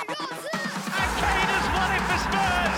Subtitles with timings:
[0.00, 2.76] And Kane has won it for Spurs.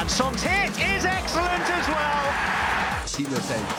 [0.00, 2.24] And Son's hit is excellent as well.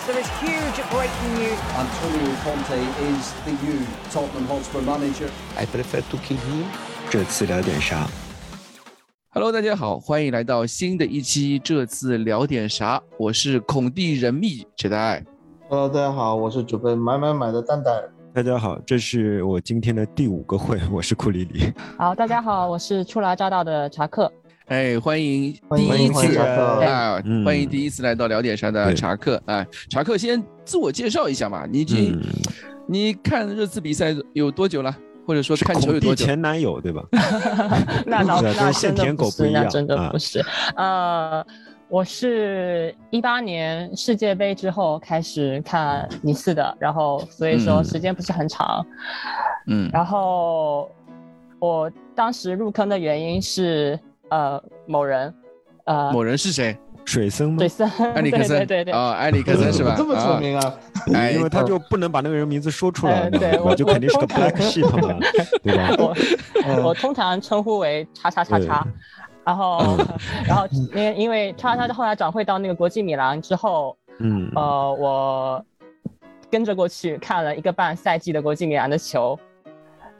[0.08, 1.60] There is huge breaking news.
[1.76, 5.30] Antonio Conte is the new Tottenham Hotspur manager.
[5.56, 6.66] I prefer to kill him。
[7.10, 8.08] 这次聊点啥
[9.30, 11.60] ？Hello，大家好，欢迎来到新的一期。
[11.60, 13.02] 这次聊点啥？
[13.18, 15.24] 我是孔蒂人密扯淡爱。
[15.70, 18.04] Hello，大家好，我是准备买买买的蛋蛋。
[18.38, 21.74] 大家好，这是我今天的第五个会，我是库里里。
[21.98, 24.32] 好，大家好，我是初来乍到的查克。
[24.68, 29.66] 哎，欢迎欢迎第一次欢迎啊，嗯欢迎第一次来到聊点啥的查克啊。
[29.90, 32.22] 查克先自我介绍一下嘛，你已经、嗯，
[32.88, 34.96] 你看热刺比赛有多久了？
[35.26, 36.24] 或者说是看球有多久？
[36.24, 37.04] 前男友对吧？
[38.06, 38.40] 那倒
[38.72, 40.46] 是啊那舔狗不一样是那真的啊不是。
[40.76, 41.44] 呃，
[41.90, 48.86] 我是一八年世界杯之后开始看尼斯的，然后所以说嗯时间不是很长。
[49.68, 50.90] 嗯然后
[51.60, 53.98] 我当时入坑的原因是
[54.30, 55.34] 呃某人，
[55.86, 56.78] 呃某人是谁？
[57.06, 57.70] 水森吗水？
[57.70, 58.58] 森， 埃里克森。
[58.68, 59.96] 对对对埃里克森是吧？
[59.98, 60.74] 这么聪啊明啊！
[61.16, 63.30] 哎 因为他就不能把那个人名字说出来
[63.64, 65.18] 我就肯定是个 black sheep 嘛，
[65.64, 65.96] 对吧？
[65.98, 66.14] 我
[66.66, 68.86] 嗯我通常称呼为叉叉叉叉，
[69.48, 69.98] 然后
[70.46, 75.66] 然后因为因为叉叉后来转会到那个国际米兰之后，嗯，呃，我
[76.52, 79.40] 跟着过去看了一个半赛季的国际米兰的球，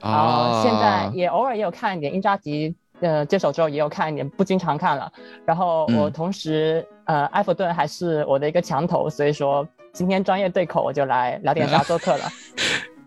[0.00, 2.74] 然后啊，现在也偶尔也有看一点因扎吉。
[3.00, 5.12] 呃，接手之后也有看一点，不经常看了。
[5.44, 12.24] 然后我嗯同时，呃，埃弗顿还是我的一个墙头，所以说今天专业对口我就来聊点啥做客了。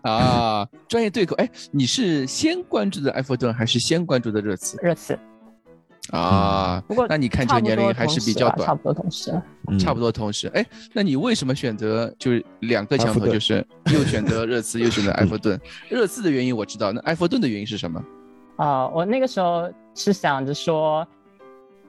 [0.10, 1.36] 啊，专业对口。
[1.36, 5.18] 哎，你是先关注的埃弗顿还是先关注的热刺热刺，
[6.10, 6.82] 啊？
[6.86, 9.32] 不过那你看这个年龄还是比较短差不多同时。
[9.68, 15.58] 嗯差不多同时，哎，那你为什么选择就是两个强头，埃弗顿就是又选择热刺，又选择埃弗顿？
[15.88, 18.02] 热刺的原因我知道，那埃弗顿的原因是什么？
[18.56, 21.06] 啊、我那个时候是想着说，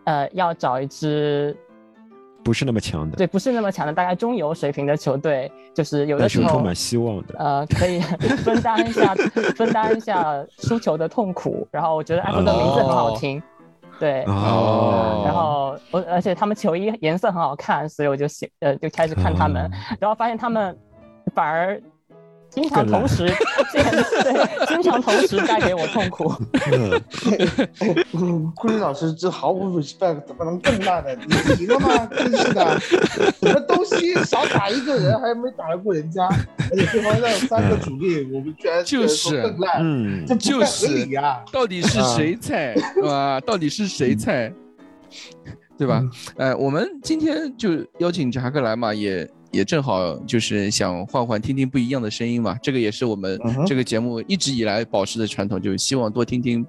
[0.06, 1.56] 呃，要找一支
[2.44, 7.35] 不是那么强的，对不是那么强的，大概中游水平的球队，就是有的时候充满希望的。
[7.38, 8.00] 呃可以
[8.38, 9.13] 分担一下
[9.56, 11.68] 分担一下输球的痛苦。
[11.72, 13.41] 然后我觉得埃弗顿名字很好听，
[14.00, 14.24] 对。
[14.24, 20.78] 哦然后我而且他们球衣颜色很好看，所以我就喜呃就开始看他们，然后发现他们
[21.34, 21.81] 反而
[22.53, 23.25] 经常同时
[23.72, 26.31] 对经常同时带给我痛苦。
[28.14, 31.09] 嗯库里老师这毫无 respect，怎么能更烂呢？
[31.58, 32.06] 你赢了吗？
[32.16, 36.28] 真是的，什么东西少打一个人还没打得过人家，
[36.69, 41.44] 而且对方让三个主力，我们居然就是更烂，嗯这，就是合理啊！
[41.52, 43.40] 到底是谁菜，是吧？
[43.42, 44.53] 到底是谁菜，
[45.78, 46.03] 对吧？
[46.38, 52.58] 呃，我们今天就邀请查克来嘛，也也正好就是想换换听听不一样的声音嘛。
[52.62, 56.66] 这个也是我们这个节目一直以来保持的传统，就是希望多听听，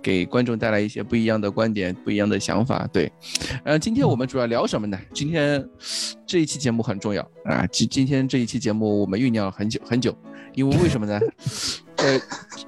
[0.00, 2.88] 给观众带来一些不一样的观点、不一样的想法。
[2.92, 3.12] 对，
[3.64, 4.96] 呃，今天我们主要聊什么呢？
[5.12, 5.62] 今天
[6.24, 7.66] 这一期节目很重要啊！
[7.72, 10.16] 今今天这一期节目我们酝酿了很久很久，
[10.54, 11.20] 因为为什么呢？
[11.98, 12.20] 呃，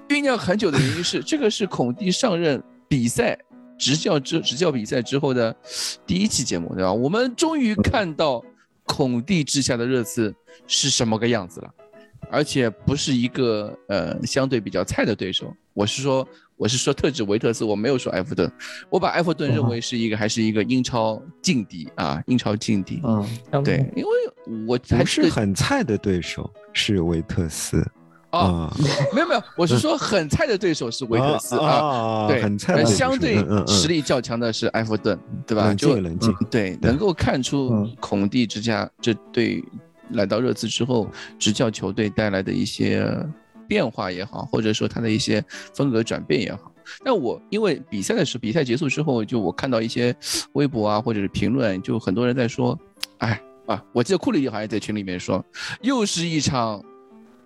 [0.09, 3.38] 酝酿很久的原因是，这个是孔蒂上任比赛
[3.78, 5.54] 执教之执教比赛之后的
[6.04, 6.92] 第一期节目，对吧？
[6.92, 8.44] 我们终于看到
[8.90, 10.34] 孔蒂之下的热刺
[10.66, 11.74] 是什么个样子了，
[12.28, 15.54] 而且不是一个呃相对比较菜的对手。
[15.72, 18.50] 我是说，我是说特指维特斯，我没有说埃弗顿。
[18.90, 23.00] 我把埃弗顿认为是一个还是一个英超劲敌啊，英超劲敌。
[23.04, 23.24] 嗯，
[23.62, 24.10] 对，因为
[24.66, 27.86] 我还不是很菜的对手是维特斯
[28.30, 28.76] 啊，啊，
[29.12, 31.66] 没有没有，我是说很菜的对手是维特斯啊。
[31.66, 35.64] 啊，对，很菜相对实力较强的是埃弗顿，对吧？
[35.66, 39.62] 冷就静冷静，对，能够看出嗯孔蒂之家这对
[40.10, 41.08] 来到热刺之后
[41.38, 43.06] 执教球队带来的一些
[43.68, 46.72] 变化也好，或者说他的一些风格转变也好。
[47.04, 50.14] 但我因为比赛的时候，比赛结束之后，就我看到一些
[50.54, 52.76] 微博啊，或者是评论，就很多人在说，
[53.18, 55.44] 哎啊，我记得库里好像在群里面说，
[55.82, 56.82] 又是一场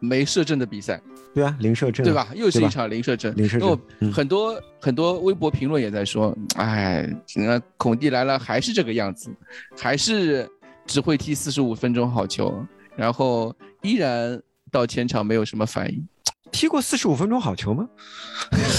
[0.00, 1.00] 没射正的比赛。
[1.34, 2.28] 对啊，零射正，对吧？
[2.34, 9.30] 又是一场零射正，零射正然后嗯很多、很多微博评论也在说，哎，那孔蒂来了还是这个样子，
[9.76, 10.48] 还是
[10.86, 12.64] 只会踢四十五分钟好球，
[12.94, 14.40] 然后依然
[14.70, 16.06] 到前场没有什么反应。
[16.54, 17.88] 踢过四十五分钟好球吗？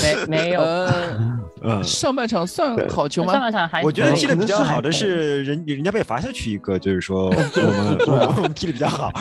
[0.02, 3.46] 没没有，呃， 嗯，上半场算好球吗上吗？
[3.48, 9.12] 半场还我觉得踢的比较好的是人人家被罚下去一个，就是说我们我们踢的比较好。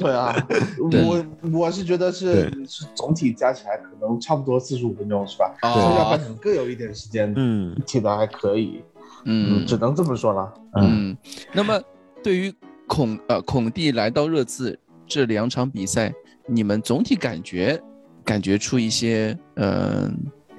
[0.00, 0.34] 对啊，
[0.80, 1.24] 我
[1.60, 5.54] 我是觉得是是总体加起来可能差不多四十五分钟是吧？
[5.62, 8.82] 下半场各有一点时间，嗯，踢的还可以，
[9.26, 10.52] 嗯只能这么说了。
[10.74, 11.16] 嗯，嗯，
[11.52, 11.80] 那么
[12.20, 12.52] 对于
[12.88, 14.76] 孔呃孔蒂来到热刺
[15.06, 16.12] 这两场比赛，
[16.48, 17.80] 你们总体感觉
[18.24, 20.12] 感觉出一些嗯、呃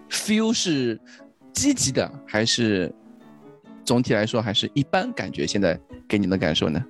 [0.10, 1.00] feel 是
[1.51, 2.94] 积极的，还是
[3.83, 5.12] 总体来说还是一般？
[5.13, 6.83] 感觉现在给你的感受呢？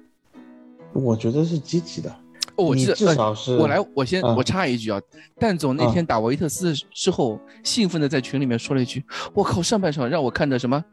[0.93, 2.09] 我觉得是积极的。
[2.55, 5.01] 哦，我记得至少是我来，我先嗯我插一句啊，
[5.39, 9.03] 蛋总那天打维特斯之后，兴奋的在群里面说了一句
[9.33, 10.83] ：“我靠，上半场让我看的什么？”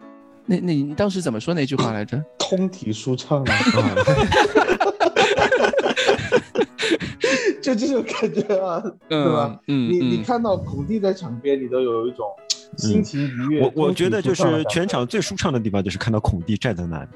[0.47, 2.19] 那那你当时怎么说那句话来着？
[2.39, 3.55] 通体舒畅啊，
[7.63, 9.61] 就这种感觉啊，对吧？
[9.69, 12.27] 嗯你你嗯，看到孔蒂在场边，你都有一种
[12.77, 13.63] 心情愉悦。
[13.63, 17.09] 我我觉得就是全场最舒畅的地方就是看到孔蒂站在那里。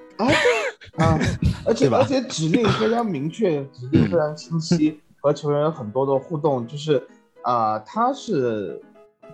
[0.96, 1.18] 啊，
[1.66, 7.02] 而且而且指令非常明确，指令非常清晰， 和球员有很多的互动，就是
[7.42, 8.80] 啊、他是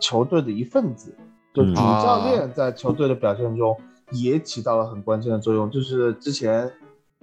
[0.01, 1.15] 球队的一份子，
[1.55, 3.77] 就嗯主教练在球队的表现中
[4.13, 6.71] 也起到了很关键的作用，就是之前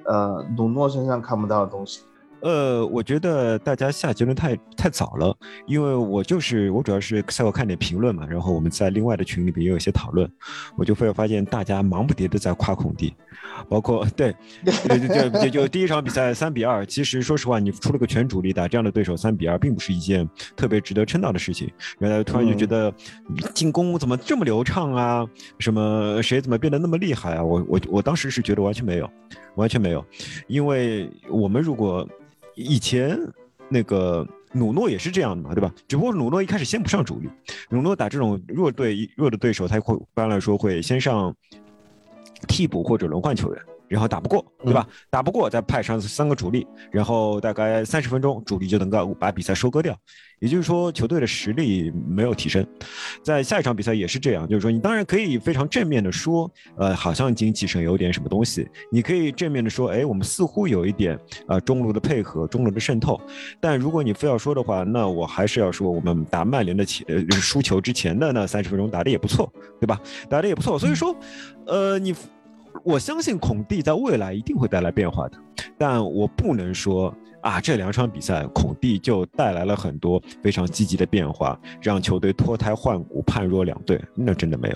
[0.04, 2.02] 呃鲁诺身上看不到的东西。
[2.42, 5.36] 呃，我觉得大家下结论太太早了，
[5.66, 10.30] 因为我就是我主要是赛后看点评论嘛，然后我们在另外的群里边也有一些讨论，
[10.78, 13.14] 我就会发现大家忙不迭的在夸孔蒂，
[13.68, 21.70] 包括对，对对 对，就就第一场比赛三比二，其实说实话，你出了个全主力打这样的对手三比二，并不是一件特别值得称道的事情。
[22.00, 22.94] 原来突然就觉得
[23.54, 25.26] 进攻怎么这么流畅啊？
[25.60, 27.44] 什么谁怎么变得那么厉害啊？
[27.44, 29.10] 我我我当时是觉得完全没有，
[29.56, 30.06] 完全没有，
[30.48, 32.08] 因为我们如果
[32.58, 33.18] 以前
[33.70, 35.72] 那个努诺也是这样的嘛，对吧？
[35.88, 37.30] 只不过努诺一开始先不上主力，
[37.70, 41.34] 努诺打这种弱队弱的对手，他会一般来说会先上
[42.48, 43.62] 替补或者轮换球员。
[43.88, 44.88] 然后打不过，对吧？
[45.10, 49.98] 打不过再派上三个主力，然后大概三十分钟，主力就能够把比赛收割掉。
[50.40, 52.64] 也就是说，球队的实力没有提升。
[53.24, 61.18] 在下一场比赛也是这样，就是说你当然可以非常正面的说，呃，好像精气神有点什么东西，你可以正面的说，哎，我们似乎有一点
[61.48, 63.20] 呃中路的配合，中路的渗透。
[63.60, 69.52] 但如果你非要说的话，那我还是要说，我们打曼联的前呃输球之前的那三十分钟打的也不错，
[69.82, 70.00] 对吧？
[70.30, 71.16] 打的也不错，所以说，
[71.66, 72.14] 呃，你。
[72.84, 75.38] 我相信孔蒂在未来一定会带来变化的，
[75.78, 84.76] 但我不能说啊，这两场比赛孔蒂就带来了很多非常积极的变化，让球队脱胎换骨、判若两队，那真的没有。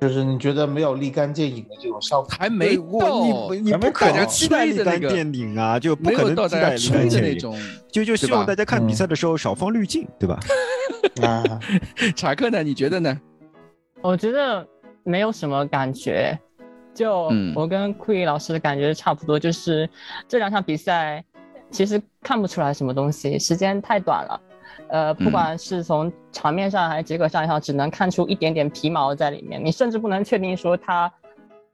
[0.00, 7.38] 就是你觉得没有立竿见影的这种效果，还没我到，你你不可能期待立竿见影啊，就不可能期待立竿见影，
[7.90, 10.38] 就就希望大家看比赛的时候少放滤镜，对吧？
[11.22, 11.42] 啊，
[12.14, 12.62] 查克呢？
[12.62, 13.18] 你觉得呢？
[14.02, 14.66] 我觉得
[15.04, 16.38] 没有什么感觉，
[16.94, 19.88] 就嗯我跟库伊老师的感觉差不多，就是
[20.28, 21.22] 这两场比赛
[21.70, 24.40] 其实看不出来什么东西，时间太短了。
[24.88, 29.62] 呃，嗯不管是从场面上还是结果上也好，只能看出一点点皮毛在里面。
[29.64, 31.12] 你甚至不能确定说他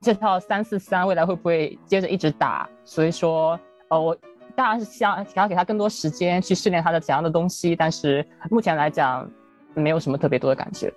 [0.00, 2.69] 这套三四三未来会不会接着一直打。
[2.84, 3.58] 所以说，
[3.88, 4.16] 呃，我
[4.55, 9.31] 当然是想想要给他更多时间去训练他的怎样的东西，但是目前来讲
[9.75, 10.93] 没有什么特别多的感觉。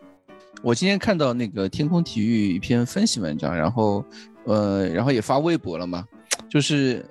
[0.63, 4.04] 我今天看到那个天空体育一篇分析文章，然后
[4.45, 6.06] 呃，然后也发微博了嘛，
[6.50, 7.06] 就是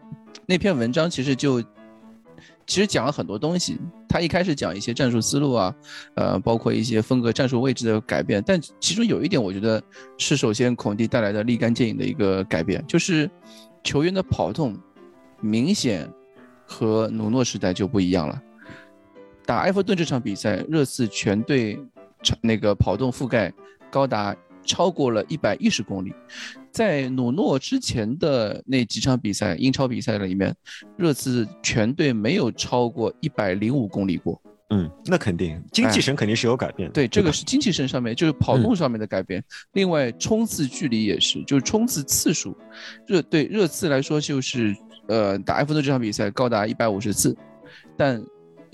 [0.47, 1.61] 那篇文章其实就
[2.67, 3.79] 其实讲了很多东西。
[4.09, 5.75] 他一开始讲一些战术思路啊，
[6.15, 9.83] 呃，包括一些风格、战术位置的改变，但其中有一点，我觉得
[10.17, 13.31] 是首先孔蒂带来的立竿见影的一个改变，就是
[13.85, 14.75] 球员的跑动
[15.43, 16.09] 明显
[16.67, 18.43] 和努诺时代就不一样了。
[19.45, 21.79] 打埃弗顿这场比赛，热刺全队
[22.41, 23.53] 那个跑动覆盖
[23.91, 24.35] 高达
[24.65, 26.13] 超过了一百一十公里，
[26.71, 30.55] 在努诺之前的那几场比赛，英超比赛里面，
[30.97, 34.41] 热刺全队没有超过一百零五公里过。
[34.71, 36.95] 嗯，那肯定，精气神肯定是有改变的。
[36.95, 39.45] 对，这个是精气神上面，就是跑动上面的改变。
[39.73, 42.57] 另外，冲刺距离也是，就是冲刺次数，
[43.07, 44.75] 热对热刺来说就是，
[45.09, 47.37] 呃，打埃弗顿这场比赛高达一百五十次，
[47.99, 48.25] 但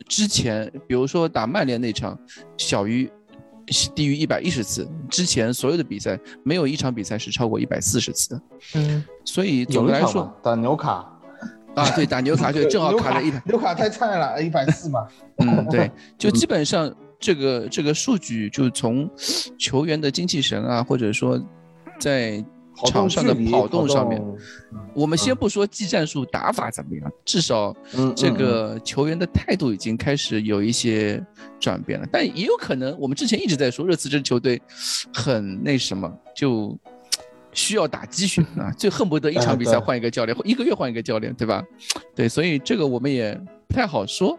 [0.07, 2.17] 之前比如说打曼联那场，
[2.57, 3.11] 小于
[3.95, 4.89] 低于一百一十次。
[5.09, 8.43] 之前所有的比赛没有一场比赛是超过一百四十次的。
[8.75, 11.07] 嗯，所以总的来说打纽卡，
[11.75, 13.43] 啊，对，打纽卡就 正好卡在一百。
[13.47, 15.07] 纽卡太菜了，一百四嘛。
[15.39, 19.09] 嗯，对， 就基本上这个这个数据，就从
[19.59, 21.41] 球员的精气神啊，或者说
[21.99, 22.45] 在
[22.79, 24.23] 跑动场上的跑动上面，
[24.95, 31.21] 我们先不说技战术打法怎么样，至少嗯这嗯个球员的态度已经开始有一些
[31.59, 32.07] 转变了。
[32.13, 34.61] 但也有可能，我们之前一直在说热刺这支球队
[35.13, 36.79] 很那什么，就
[37.53, 41.65] 需要打鸡血啊，就恨不得一场比赛换一个教练，或一个月换一个教练，对吧？
[42.15, 43.35] 对，所以这个我们也
[43.67, 44.39] 不太好说，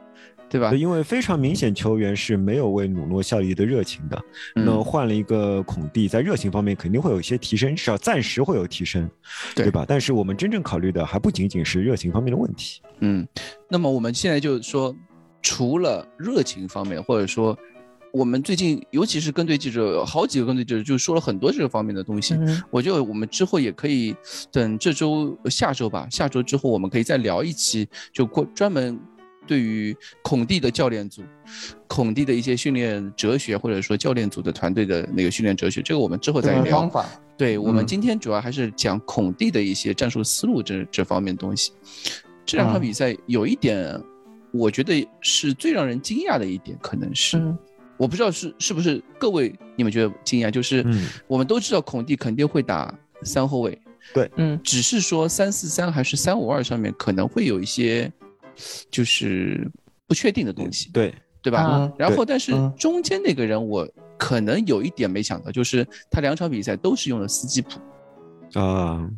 [0.50, 0.74] 对吧，？
[0.74, 4.20] 因为非常明显，球员是没有为努诺效力的热情的。
[4.56, 9.10] 那嗯换了一个孔蒂，在热情方面肯定会有一些提升，至少暂时会有提升，
[9.56, 9.86] 对对吧？
[9.88, 12.82] 但是我们真正考虑的还不仅仅是热情方面的问题。
[13.01, 13.27] 嗯，
[13.70, 14.96] 那么我们现在就是说，
[15.41, 17.58] 除了热情方面，或者说
[18.12, 22.34] 我们最近尤其是跟队记者，好几个跟队记者就说了很多这个方面的东西。
[22.34, 24.15] 嗯我觉得我们之后也可以
[24.51, 29.00] 等这周、下周吧，下周之后我们可以再聊一期，就过专门
[29.50, 31.24] 对于孔蒂的教练组、
[31.88, 36.82] 孔蒂的一些训练哲学，或者说教练组的团队的那个训练哲学，这个我们之后再聊。
[36.82, 37.03] 方法，
[37.36, 41.72] 对我们嗯今天主要还是讲孔蒂的一些战术思路这这方面东西。
[42.46, 44.00] 这两场嗯比赛有一点，
[44.51, 47.39] 我觉得是最让人惊讶的一点，可能是。
[47.39, 47.58] 嗯
[47.98, 53.77] 我不知道是是不是各位你们觉得惊讶，就是嗯我们都知道孔蒂肯定会打三后卫，
[54.13, 58.10] 对嗯只是说三四三还是三五二上面可能会有一些
[58.91, 59.69] 就是
[60.07, 61.61] 不确定的东西，对，对吧？
[61.61, 61.93] 啊。
[61.97, 62.73] 然后但是嗯。
[62.77, 63.87] 中间那个人我
[64.17, 69.09] 可能有一点没想到，就是他两场比赛都是用了斯基普，啊，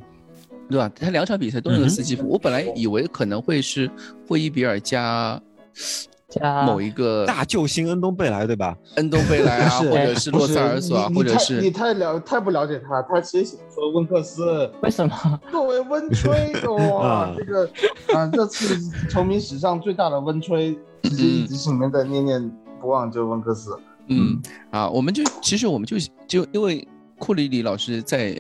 [0.69, 0.91] 对吧？
[0.95, 1.89] 他两场比赛都用了嗯哼。
[1.89, 3.89] 斯基普，我本来以为可能会是
[4.27, 5.41] 霍伊比尔加
[5.73, 6.20] 加
[6.65, 8.77] 某一个大救星恩东贝莱对吧？
[8.95, 15.39] 恩东贝莱啊， 或者是洛塞尔索啊，或者是你太了太不了解他，他其实说温克斯为什么？
[15.51, 17.69] 作为温吹，哇 啊，这个
[18.13, 18.77] 啊，这次
[19.09, 23.77] 球迷史上最大的温吹，其实一直心里面在念念不忘，就是温克斯。
[24.07, 25.97] 嗯啊，我们就其实我们就
[26.27, 28.39] 就因为库里里老师在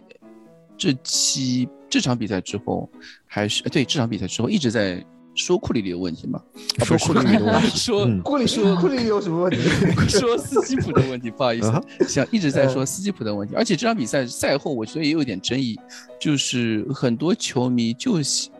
[0.77, 2.89] 这期这场比赛之后，
[3.25, 6.41] 还是对这场比赛之后一直在说库里里的问题吗，
[6.79, 7.67] 啊说库里里的问题。
[7.77, 8.21] 说嗯。
[8.21, 9.59] 库里说库里有什么问题？
[10.09, 15.79] 说斯基普的问题，不好意思啊，想一直在说斯基普的问题，而且这场比赛赛后我觉得也有点争议，
[16.19, 18.51] 就是很多球迷就喜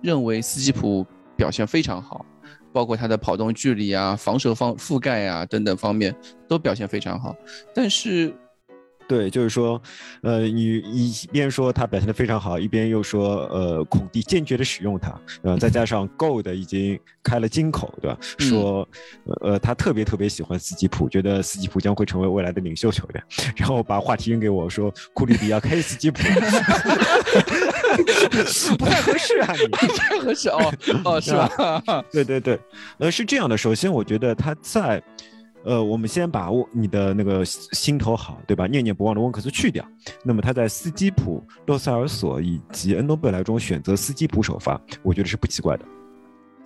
[0.00, 1.04] 认为斯基普
[1.36, 2.24] 表现非常好，
[2.72, 6.14] 包括他的跑动距离啊、防守方覆盖啊等等方面
[6.48, 7.34] 都表现非常好，
[7.74, 8.32] 但是
[9.12, 9.78] 对，就是说，
[10.22, 18.16] 呃，你一边说他表现的非常好，一边又说，呃，孔蒂坚决的使用他，呃，再加上 Gold 已经开了金口，对吧？
[18.38, 18.88] 嗯说，
[19.42, 23.22] 呃，他特别特别喜欢斯基普，觉得斯基普将会成为未来的领袖球员，
[23.54, 26.22] 然后把话题扔给我说，库里比要开斯基普，
[28.78, 29.88] 不太合适啊，你。
[29.98, 30.72] 太合适哦
[31.04, 32.02] 哦 是吧？
[32.10, 32.58] 对对对，
[32.98, 33.58] 呃，是这样的。
[33.58, 35.02] 首先，我觉得他在，
[35.64, 38.66] 呃，我们先把我你的那个心头好，对吧？
[38.66, 39.86] 念念不忘的温克斯去掉。
[40.24, 45.84] 那么他在斯基普、洛塞尔索以及恩东贝莱中选择斯基普首发，我觉得是不奇怪的。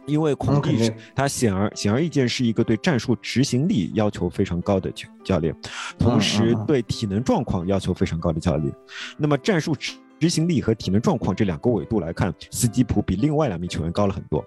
[0.07, 5.55] 因为孔蒂他显而显而易见是一个对战术执行力要求非常高的教教练，
[5.99, 8.73] 同时对体能状况要求非常高的教练。
[9.19, 14.43] 那么战术执执行力和体能状况这两个维度来看，斯基普比另外两名球员高了很多。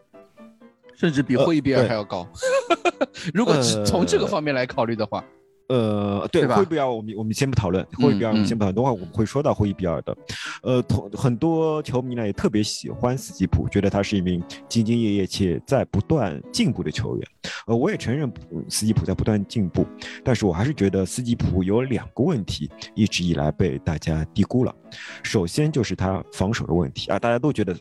[0.96, 2.28] 甚至比霍伊比尔还要高。
[3.34, 5.24] 如果只从这个呃方面来考虑的话，
[5.68, 10.18] 呃，对，对吧霍伊比尔，我们我们先不讨论霍伊比尔，我们嗯先不讨论，等会儿我们会说到霍伊比尔的。
[10.64, 17.28] 呃，同很多球迷呢也特别喜欢斯基普，觉得他是一名兢兢业业且在不断进步的球员。
[17.68, 19.86] 呃，我也承认嗯斯基普在不断进步，
[20.24, 24.74] 但是我还是觉得斯基普有两个问题一直以来被大家低估了。
[25.22, 27.78] 首先就是他防守的问题啊，大家都觉得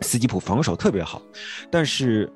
[0.00, 1.22] 斯基普防守特别好，
[1.70, 2.28] 但是。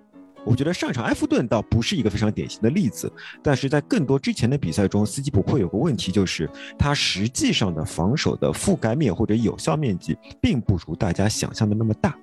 [0.45, 12.17] 我觉得上一场埃弗顿倒不是一个非常典型的例子，但是在更多之前的比赛中，斯基普会有个问题，就是他实际上的防守的覆盖面或者有效面积，并不如大家想象的那么大。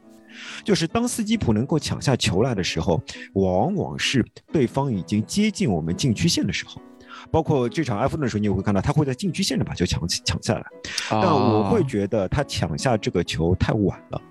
[0.63, 3.01] 就是当斯基普能够抢下球来的时候，
[3.33, 6.81] 往往是对方已经接近我们禁区线的时候。
[7.31, 10.65] 包括这场埃弗顿的时候，你也会看到他会在禁区线上把球抢起抢下来，
[11.09, 14.21] 但我会啊觉得他抢下这个球太晚了。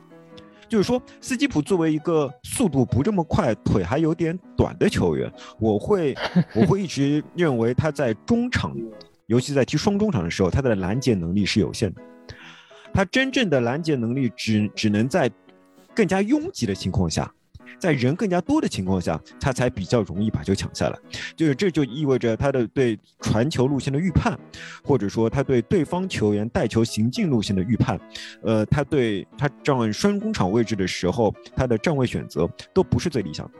[0.68, 6.14] 就是说，斯基普作为一个速度不这么快、腿还有点短的球员，我会
[6.54, 8.76] 我会一直认为他在中场，
[9.26, 12.02] 尤其在踢双中场的时候，他的拦截能力是有限的。
[12.92, 15.30] 他真正的拦截能力只只能在
[15.94, 17.32] 更加拥挤的情况下，
[17.78, 20.98] 在人更加多的情况下，他才比较容易把球抢下来。
[21.36, 24.38] 就是这就意味着他的对传球路线的预判，
[24.82, 28.00] 或者说他对对方球员带球行进路线的预判，
[28.42, 33.52] 呃，他对他站双工场位置的时候，他的站位选择都不是最理想的。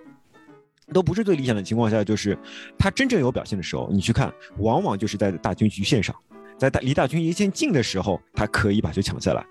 [0.93, 2.39] 都不是最理想的情况下，就是
[2.79, 6.15] 他真正有表现的时候，你去看，往往就是在大军局线上，
[6.57, 9.45] 在大离大军一线近的时候，他可以把球抢下来，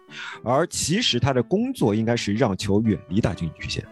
[0.45, 3.85] 而其实他的工作应该是让球远离大军局线。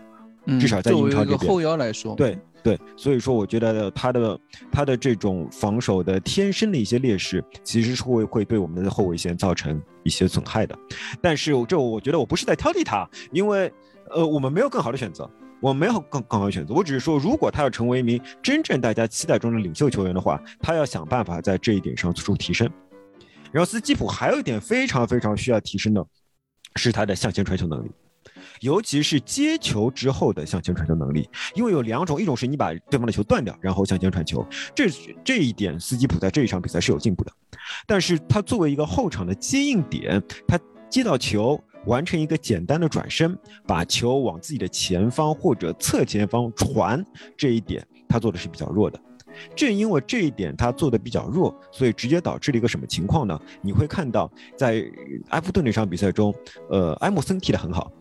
[0.46, 4.40] 嗯至少在作英超这边后腰来说，对对，所以说我觉得他的
[4.72, 10.78] 他的这种防守的天生的一些劣势，其实是会会对我们的后卫线造成一些损害的。
[11.22, 13.72] 但是这我觉得我不是在挑剔他，因为
[14.10, 15.30] 呃我们没有更好的选择。
[15.62, 22.70] 我没有更更好的选择，我只是说，如果他要成为一名真正大家期待中的领袖球员的话，他要想办法在这一点上做出提升。
[23.50, 26.06] 然后斯基普还有一点非常非常需要提升的，
[26.76, 27.90] 是他的向前传球能力。
[28.62, 31.30] 尤其是接球之后的向前传球能力。
[31.56, 34.46] 因为有两种，一种是你把对方的球断掉，然后向前传球，
[34.76, 34.88] 这
[35.24, 37.32] 这一点斯基普在这一场比赛是有进步的。
[37.86, 40.60] 但是他作为一个后场的接应点，他
[40.90, 41.62] 接到球。
[41.86, 48.98] 完成一个简单的转身，把球往自己的前方或者侧前方传，这一点他做的是比较弱的。
[49.54, 53.38] 正因为这一点他做的比较弱，所以直接导致了一个什么情况呢？
[53.62, 54.82] 你会看到在
[55.32, 56.34] 埃弗顿那场比赛中，
[56.70, 57.92] 呃，埃默森踢得很好，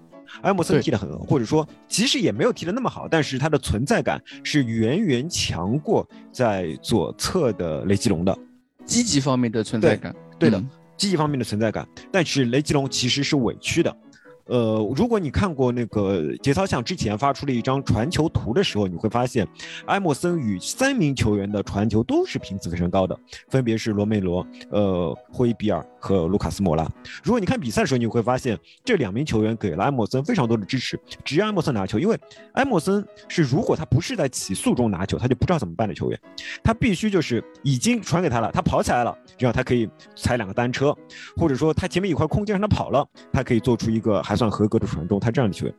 [0.40, 8.36] 埃默森踢得很好，或者说其实也没有踢得那么好，但是他的存在感是远远强过在左侧的雷吉隆的，
[8.84, 10.62] 积极方面的存在感，对的。
[10.94, 13.96] 积极方面的存在感，但是雷吉隆其实是委屈的。
[14.46, 19.46] 呃，如果你看过那个节操像之前发出了一张传球图的时候，你会发现
[19.86, 26.84] 埃默森与三名球员的传球都是频次非常高的，分别是罗梅罗、呃霍伊比尔和卢卡斯莫拉。
[27.22, 32.18] 如果你看比赛的时候，你会发现这两名球员给了埃默森非常多的支持，只要埃默森拿球，因为
[32.54, 36.20] 埃默森是如果他不是在起速中拿球，他就不知道怎么办的球员，
[36.64, 40.92] 他必须就是已经传给他了，他跑起来了，这样他可以踩两个单车，
[41.36, 44.20] 或者说他前面有块空间让他跑了，他可以做出一个。
[44.22, 45.74] 还算合格的传中，他这样的球员。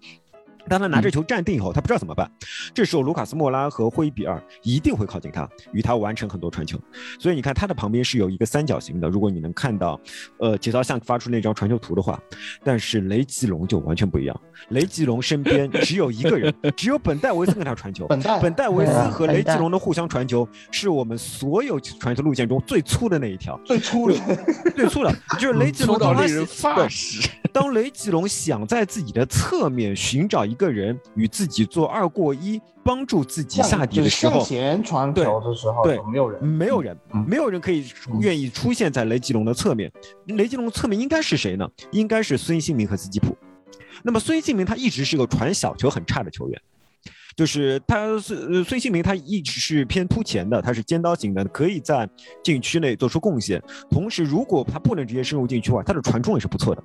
[0.70, 2.30] 当他拿着球站定以后，他不知道怎么办。
[2.74, 6.80] 这时候，卢卡斯莫拉和霍伊比尔一定会靠近他，与他完成很多传球。
[7.20, 9.10] 所以你看，他的旁边是有一个三角形的。
[9.10, 10.00] 如果你能看到，
[10.40, 12.20] 呃，节操像发出那张传球图的话，
[12.64, 14.42] 但是雷吉隆就完全不一样。
[14.70, 18.08] 雷吉隆身边只有一个人， 只有本戴维斯跟他传球。
[18.08, 23.60] 本戴本戴维斯和雷吉隆的互相传球，是我们所有传球路线中最粗的那一条。
[23.66, 24.16] 最粗的，
[24.76, 27.28] 最粗的，就是雷吉隆到令人发指。
[27.52, 37.86] 当雷吉隆想在自己的侧面寻找一个人与自己做二过一，帮助自己下底的时候，向前传球的时候，对，没有人，没有人，没有人可以
[38.20, 39.92] 愿意出现在雷吉隆的侧面。
[40.28, 41.68] 雷吉隆的侧面应该是谁呢？
[41.92, 43.36] 应该是孙兴民和斯基普。
[44.04, 46.62] 那么孙兴民他一直是个传小球很差的球员。
[47.36, 52.08] 就是他孙孙兴民，他一直是偏突前的，他是尖刀型的，可以在
[52.44, 53.60] 禁区内做出贡献。
[53.90, 56.84] 同时，如果他不能直接深入禁区的话，他的传中也是不错的。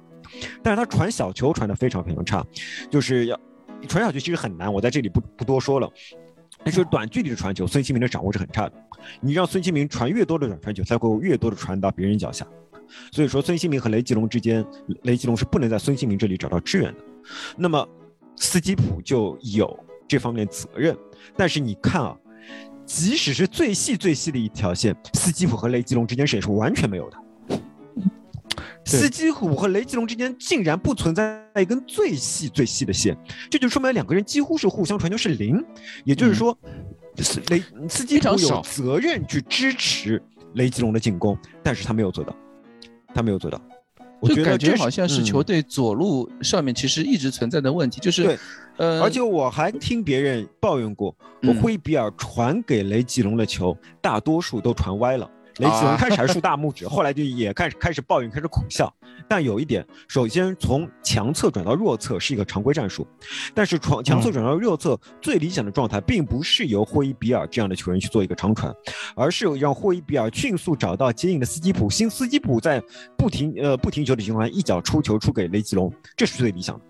[0.63, 2.43] 但是他传小球传的非常非常差，
[2.91, 3.39] 就是要
[3.87, 5.91] 传小球其实很难，我在这里不不多说了。
[6.65, 8.73] 但是短距离的传球，孙兴民的掌握是很差的。
[9.21, 12.47] 你让孙兴民传越多的短传球，才会越多的传到别人脚下。
[13.13, 14.65] 所以说，孙兴民和雷吉隆之间，
[15.03, 17.01] 雷吉隆是不能在孙兴民这里找到支援的。
[17.57, 17.87] 那么
[18.37, 19.79] 斯基普就有。
[20.11, 20.97] 这方面责任，
[21.37, 22.17] 但是你看啊，
[22.87, 27.19] 即使是最细最细的一条线，斯基普和雷吉隆之间是也是完全没有的。
[28.85, 33.17] 斯基普和雷吉隆之间竟然不存在一根最细最细的线，
[33.51, 35.63] 这就说明两个人几乎是互相传球是零。
[36.05, 36.57] 也就是说，
[37.51, 40.23] 雷斯基普有责任去支持
[40.55, 42.35] 雷吉隆的进攻，但是他没有做到，
[43.15, 43.61] 他没有做到。
[44.21, 48.37] 我就感觉好像是球队左路上面其实一直存在的问题，就是，
[48.77, 55.31] 呃，而且我还听别人抱怨过，我灰比尔传给雷吉隆的球，大多数都传歪了。
[55.59, 58.93] 雷吉隆开始还竖大拇指，后来就也开始开始抱怨，开始苦笑。
[59.29, 63.07] 但有一点，首先从强侧转到弱侧是一个常规战术，
[63.55, 68.73] 但是传强侧转到弱侧最理想的状态，并不是由霍伊比尔这样的球员去做一个长传，
[69.15, 72.83] 而是让霍伊比尔迅速找到接应的斯基普，新斯基普在
[73.17, 76.85] 不停呃不停球的情况下一脚出球出给雷吉隆，这是最理想的，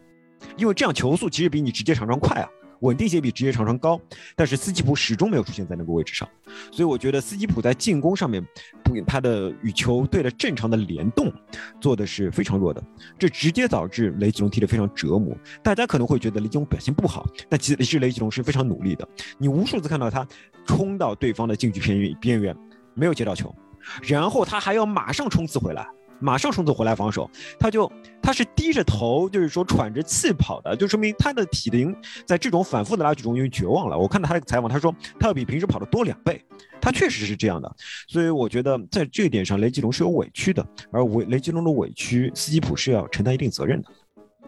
[0.57, 2.49] 因为这样球速其实比你直接长传快啊。
[2.81, 4.01] 稳定性比职业长传高，
[4.37, 6.29] 但是斯基普始终没有出现在那个位置上，
[6.71, 8.45] 所以我觉得斯基普在进攻上面，
[8.85, 11.33] 不，他的与球队的正常的联动
[11.81, 12.83] 做的是非常弱的，
[13.19, 15.37] 这直接导致雷吉隆踢得非常折磨。
[15.63, 19.07] 大家可能会觉得雷吉隆表现不好，但其实雷吉隆是非常努力的。
[19.39, 20.27] 你无数次看到他
[20.67, 22.57] 冲到对方的禁区边缘边缘，
[22.95, 23.55] 没有接到球，
[24.03, 25.87] 然后他还要马上冲刺回来。
[26.21, 31.95] 马上冲刺回来防守，他就他是低着头，就是说喘着气跑的，就说明他的体能
[32.27, 33.97] 在这种反复的拉锯中因为绝望了。
[33.97, 36.45] 我看到他的采访，他说他要比平时跑的多两倍，
[36.81, 37.77] 他确实是这样的。
[38.09, 43.89] 所以我觉得在这一点上，雷吉隆是有委屈的，而委雷吉隆的委屈，斯基普是要承担一定责任的。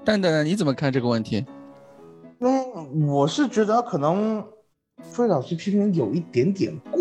[0.04, 1.44] 蛋蛋，你怎么看这个问题？
[2.40, 4.44] 嗯，我是觉得可能
[5.02, 7.00] 费老师批评有一点点过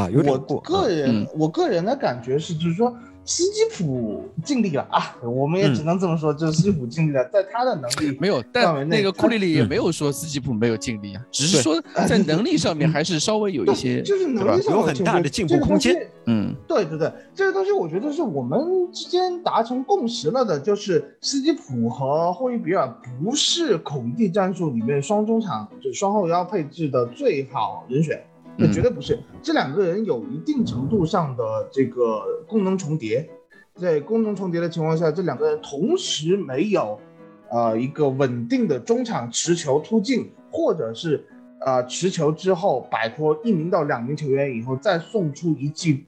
[0.00, 0.56] 啊，有点过。
[0.56, 2.96] 我个人我个人的感觉是，就是说。
[3.28, 15.94] 斯基普尽力了啊，我们也只能这么说，就是斯基普尽力了，在他的能力没有，但那个库里里也没有说斯基普没有尽力啊，只是说在能力上面还是稍微有一些，就是能力上有很大的进步空间。
[16.24, 18.58] 嗯，对对对，这个东西我觉得是我们
[18.92, 22.90] 之间达成共识了的，就是斯基普和霍伊比尔
[23.22, 28.22] 不是孔蒂战术里面双中场就双后腰配置的最好人选。
[28.60, 33.30] 那绝对不是，这两个人有一定程度上的这个功能重叠，
[33.76, 36.98] 在功能重叠的情况下，这两个人同时没有
[37.50, 41.24] 呃一个稳定的中场持球突进，或者是
[41.60, 46.04] 呃持球之后摆脱一名到两名球员以后再送出一记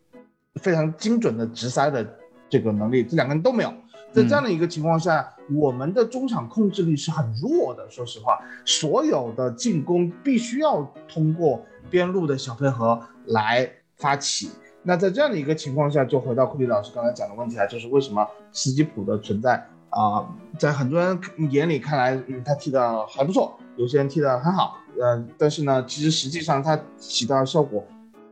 [0.57, 2.05] 非常精准的直塞的
[2.49, 3.73] 这个能力，这两个人都没有。
[4.13, 7.89] 在这样的一个情况下，我们的中场控制力是很弱的。
[7.89, 14.51] 说实话，所有的进攻必须要通过边路的小配合来发起。
[14.83, 20.27] 那在这样的一个情况下，就回到库里老师刚才讲的问题啊，就是为什么斯基普的存在啊，
[20.59, 27.85] 在很多人眼里看来，嗯，他踢的还不错，有些人踢的很好，呃，但是呢，其实实际上他起到的效果。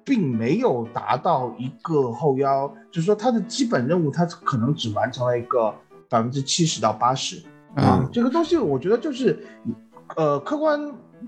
[0.05, 5.71] 并没有达到一个后腰，就是说他的基本任务，他可能只完成了一个
[6.09, 7.45] 百分之七十到八十
[7.75, 8.09] 啊。
[8.11, 9.39] 这个东西我觉得就是，
[10.17, 10.81] 呃，客观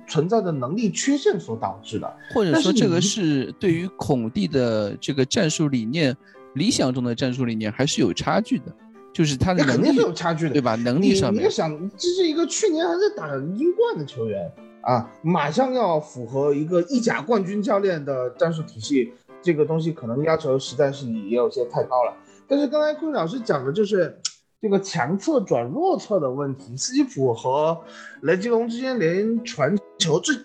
[0.07, 6.17] 存在的能力缺陷所导致的，或者说这个是对于孔蒂的这个战术理念，
[6.55, 8.65] 理想中的战术理念还是有差距的，
[9.13, 10.75] 就是他的肯定是有差距的，对吧？
[10.77, 14.51] 能力上面，你想，这是一个去年还在打英冠的球员。
[14.83, 22.17] 啊，马上要符合一个意甲冠军教练的战术体系，这个东西可能要求实在是也有些太高了。
[22.49, 24.19] 但是刚才坤老师讲的就是
[24.61, 27.81] 这个强侧转弱侧的问题，斯基普和
[28.23, 30.37] 雷吉隆之间连传球最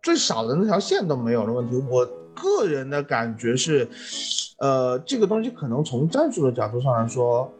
[0.00, 1.76] 最少的那条线都没有的问题。
[1.90, 3.88] 我个人的感觉是，
[4.58, 7.52] 呃，这个东西可能从战术的角度上来说，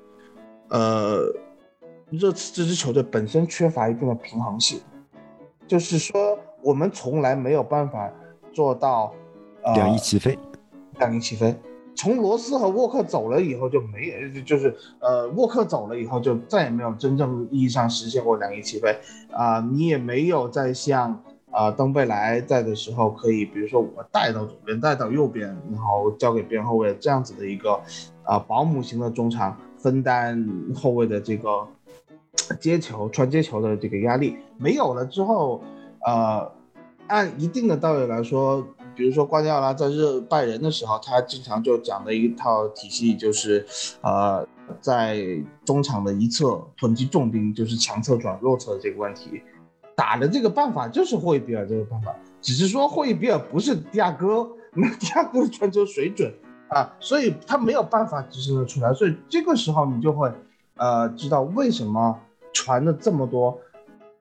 [0.69, 1.19] 呃，
[2.11, 4.81] 热刺这支球队本身缺乏一定的平衡性。
[5.67, 8.09] 就是说，我们从来没有办法
[8.53, 9.13] 做到
[9.75, 10.39] 两翼齐飞。
[11.01, 11.55] 两翼齐飞，
[11.99, 18.97] 从罗斯和沃克走了以后就没有，就是呃，沃克走了以后就再也没有真正意义上实现过两翼齐飞
[19.33, 19.61] 啊。
[19.73, 27.81] 你也没有再像啊登贝莱在的时候，可以比如说我带到左边，带到右边，然后交给边后卫这样子的一个
[28.23, 31.67] 啊保姆型的中场分担后卫的这个。
[32.61, 35.61] 接球传接球的这个压力没有了之后，
[36.07, 36.51] 呃，
[37.09, 38.67] 按一定的道理来说，
[38.99, 43.65] 比如说瓜迪奥拉在热拜仁的时候，他经常就讲的一套体系就是，
[44.03, 44.45] 呃，
[44.81, 45.23] 在
[45.65, 49.41] 中场的一侧囤积重兵，就是强侧转弱侧这个问题，
[49.95, 56.35] 打的这个办法就是霍伊比尔这个办法，只是说霍伊比尔不是迪亚哥，那迪亚哥的传球水准
[56.69, 60.29] 啊，所以他没有办法执行的出来，所以这个时候你就会，
[60.77, 62.19] 呃，知道为什么。
[62.51, 63.57] 传了这么多，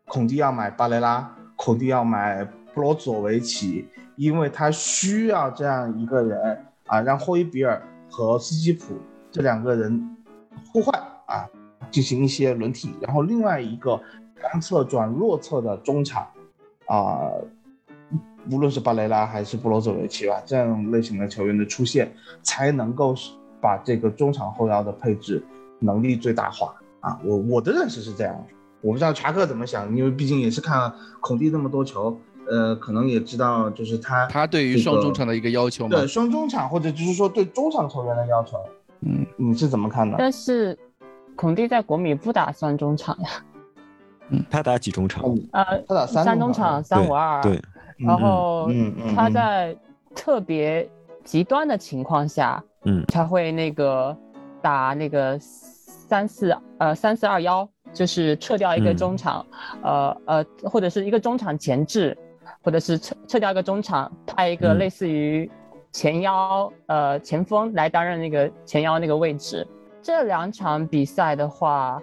[0.05, 3.87] 孔蒂要买巴雷拉，孔蒂要买布罗佐维奇，
[4.17, 8.95] 因为他需要这样一个人啊，让霍伊比尔和斯基普
[9.31, 10.17] 这两个人
[10.73, 11.47] 互换啊，
[11.91, 14.01] 进行一些轮替，然后另外一个
[14.41, 16.27] 刚侧转弱侧的中场
[16.87, 17.29] 啊，
[18.49, 23.13] 无论是巴雷拉还是布罗佐维奇吧，这样类型的球员的出现，才能够
[23.61, 25.45] 把这个中场后腰的配置
[25.79, 26.73] 能力最大化。
[27.01, 28.35] 啊，我我的认识是这样，
[28.81, 38.57] 我不知道查克怎么想，因为毕竟也是看孔蒂那么多球，呃，可能也知道就是他他对于双中场的一个要求嘛，对双中场或者就是说对中场球员的要求，
[39.01, 40.15] 嗯，你是怎么看的？
[40.17, 40.77] 但是
[41.35, 43.29] 孔蒂在国米不打算中场呀，
[44.29, 45.23] 嗯，他打几中场？
[45.51, 47.61] 呃，他打三中场，三五二，对，
[47.97, 48.69] 然后
[49.15, 49.75] 他在
[50.15, 50.89] 特别
[51.23, 54.15] 极端的情况下，嗯，他会那个
[54.61, 55.39] 打那个。
[56.09, 59.45] 三四呃三四二幺就是撤掉一个中场，
[59.83, 62.17] 呃呃或者是一个中场前置，
[62.67, 65.49] 或者是撤撤掉一个中场，派一个类似于
[65.93, 69.65] 前腰呃前锋来担任那个前腰那个位置。
[70.01, 71.97] 这两场比赛的话，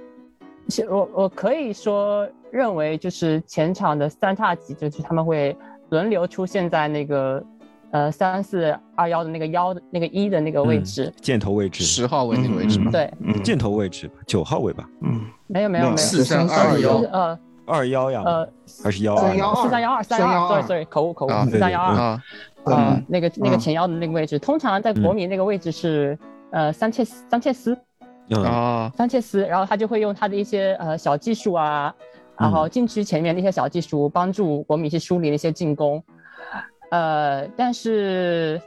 [0.89, 5.55] 我我可以说认为就是前场的三叉戟，就是他们会
[5.91, 7.45] 轮流出现在那个。
[7.91, 12.91] 呃，三四二幺的那个幺的那个一的那个位置，箭头位置，十号位那个位置吗？
[12.91, 13.09] 对，
[13.45, 14.85] 箭头位置，九号位吧？
[15.03, 18.49] 嗯，没有没有没有，四三二幺，呃，二幺呀，呃，
[18.83, 19.21] 还是幺二？
[19.21, 19.29] 四
[19.69, 21.95] 三幺二，三幺二，sorry sorry，口误口误，四三幺二，
[22.65, 26.19] 啊，那个那个前腰的那个位置，通常在国米那个位置是
[26.51, 27.77] 呃桑切斯桑切斯，
[28.45, 31.95] 啊，桑切斯，然后他就会用他的一些呃小技术啊，
[32.39, 36.03] 然后禁区前面的一些小技术帮助国米去梳理那些进攻。
[36.91, 38.61] 呃，但是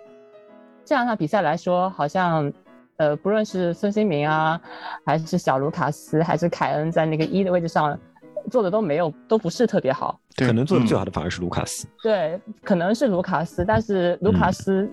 [0.84, 2.52] 这两场比赛来说，好像，
[2.98, 4.60] 呃，不论是孙兴民啊，
[5.06, 7.98] 还是小卢卡斯，还是凯恩，在那个一的位置上
[8.50, 10.20] 做的都没有，都不是特别好。
[10.36, 11.88] 可能做的最好的反而是卢卡斯。
[12.04, 14.90] 对，可能是卢卡斯，但是卢卡斯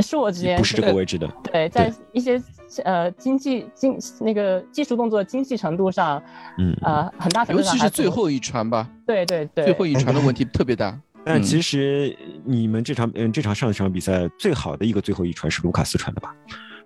[0.00, 1.28] 是我之前不是这个位置的。
[1.44, 2.40] 对，在一些
[2.84, 6.22] 呃经济经那个技术动作的精细程度上，
[6.58, 8.88] 嗯呃，很大程度上，尤其是最后一传吧。
[9.06, 10.98] 对对对，最后一传的问题特别大。
[11.24, 16.34] 但其实你们这场嗯这场上一场比赛最好的一个最后一传是卢卡斯传的吧？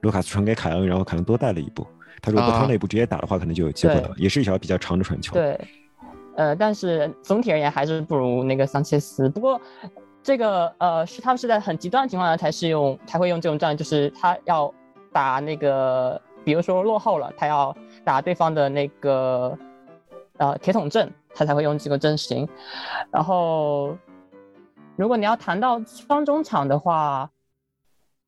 [0.03, 1.85] 卢卡斯传给凯恩，然后凯恩多带了一步，
[2.23, 5.35] 他如果不啊掏内部直接打的话，可能就有机会了，也是一条比较长的传球。
[5.35, 5.59] 对，
[6.39, 9.29] 呃，但是总体而言还是不如那个桑切斯。
[9.29, 9.61] 不过
[10.23, 14.73] 这个呃是他们是在很极端的情况下才是用才会用这种战术，就是他要
[15.13, 19.59] 打那个，比如说落后了，他要打对方的那个
[20.37, 22.49] 呃铁桶阵，他才会用这个阵型。
[23.11, 23.97] 然后
[24.95, 27.29] 如果你要谈到双中场的话，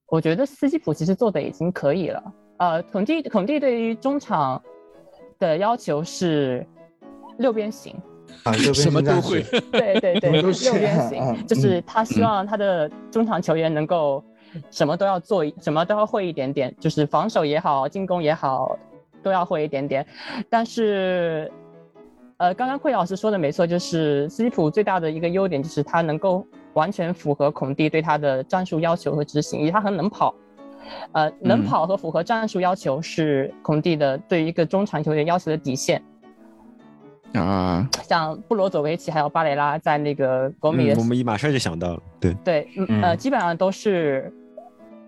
[0.09, 2.21] 我觉得斯基普其实做的已经可以了。
[2.57, 4.61] 呃，孔蒂孔蒂对于中场
[5.39, 6.67] 的要求是
[7.41, 7.95] 六边形，
[8.45, 9.43] 啊，六边什么现在都会。
[9.73, 11.09] 对对 对，六都是边嗯。
[11.09, 14.23] 形，就是他希望他的中场球员能够
[14.71, 18.79] 什么都要做一，什么都要会一点点，就是防守也好，进攻也好，
[19.23, 20.07] 都要会一点点。
[20.49, 21.51] 但是，
[22.37, 30.35] 呃，刚刚慧老师说的没错，就是斯基普最大的一个优点就是他能够完全符合孔蒂对他的战术要求和执行，以及他很能跑。
[31.13, 31.65] 呃，能嗯。
[31.65, 36.03] 跑和符合战术要求是孔蒂的对于一个中场球员要求的底线。
[37.35, 44.33] 啊， 像布罗佐维奇还有巴雷拉在那个国米嗯，我们一马上就想到了，对，对，嗯呃，基本上都是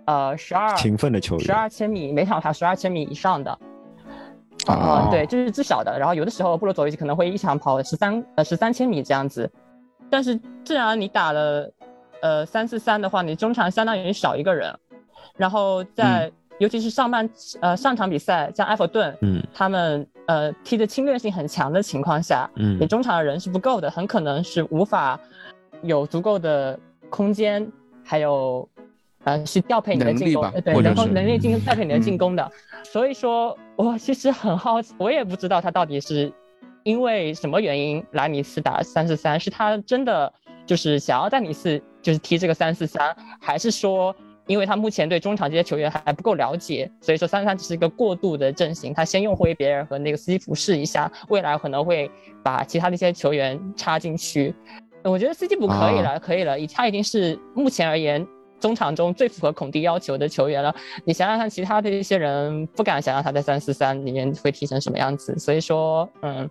[0.07, 3.59] 呃十二勤奋的球员十二千米每场跑十二千米以上的。
[4.69, 5.99] 哦啊、对，这是至少的。
[5.99, 9.51] 然后有的时候布罗佐维奇可能会一场跑十三呃十三千米这样子，
[10.09, 11.69] 但是既然你打了
[12.21, 14.73] 呃三四三的话，你中场相当于少一个人，
[15.37, 16.31] 然后在、
[16.63, 17.29] 尤其是上半
[17.61, 25.19] 呃上场比赛，像埃弗顿，嗯他们呃踢的侵略性很强的情况下，嗯你中场的人是不够的，很可能是无法
[25.83, 26.79] 有足够的
[27.11, 27.69] 空间，
[28.05, 28.69] 还有
[29.25, 32.53] 呃去调配你的进攻对，能够能力进调配你的进嗯攻的。
[32.85, 36.33] 所以说，我其实很好奇， 我也不知道他到底是
[36.85, 40.33] 因为什么原因来尼斯打三四三，是他真的
[40.65, 44.15] 就是想要在尼斯就是踢这个三四三，还是说？
[44.47, 52.11] 因为他目前对中场这些球员还不够了解，所以说三三只是一个过渡的阵型，他先用霍伊别人和那个斯基普试一下，未来可能会
[52.43, 54.55] 把其他的一些球员插进去。
[55.05, 58.25] 我觉得斯基普可以了，可以了，以他已经是目前而言
[58.61, 60.73] 中场中最符合孔蒂要求的球员了。
[61.05, 66.49] 你想想看，其他的一些人不敢想象他在三四三里面会踢成什么样子，所以说，嗯，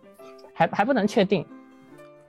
[0.54, 1.46] 还还不能确定。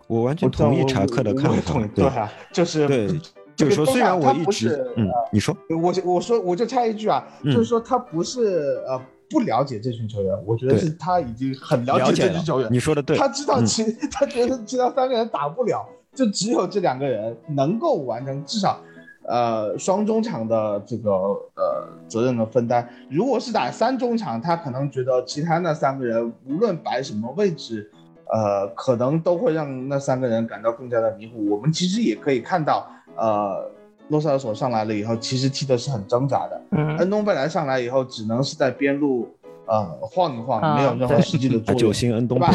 [0.07, 3.09] 我完全同意查克的看法，对啊，就是对，
[3.57, 18.79] 就是说，虽然我一直，嗯，你说，我我说我就插一句啊，嗯就是说他不是呃不了解这群球员，我觉得是他已经很了了解这群球员，你说的对，他知道嗯其、他觉得其他三个人打不了，就只有这两个人能够完成至少。
[19.25, 27.89] 呃，双中场的这个呃责任的分担，如果是打三中场，他可能觉得其他那三个人无论摆什么位置，
[28.35, 31.49] 呃，可能都会让那三个人感到更加的迷糊。
[31.49, 33.71] 我们其实也可以看到，呃，
[34.09, 36.63] 洛塞尔索上来了以后，其实踢的是很挣扎的。
[36.71, 39.29] 嗯，恩东贝莱上来以后，只能是在边路
[39.67, 41.77] 呃晃一晃，啊没有任何实际的作用。
[41.77, 42.47] 啊救星恩东贝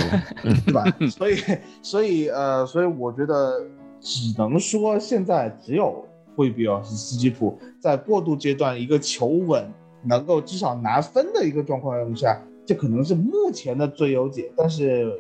[0.44, 0.84] 对莱，对吧？
[1.10, 1.36] 所以，
[1.82, 3.62] 所以，呃，所以我觉得
[4.00, 9.66] 只能说现在只有惠比尔和斯基普在过渡阶段一个求稳，
[10.04, 14.52] 能够至少拿分的一个状况下，这可能是目前的最优解。
[14.56, 15.20] 但是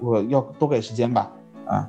[0.00, 1.30] 我要多给时间吧，
[1.66, 1.88] 啊，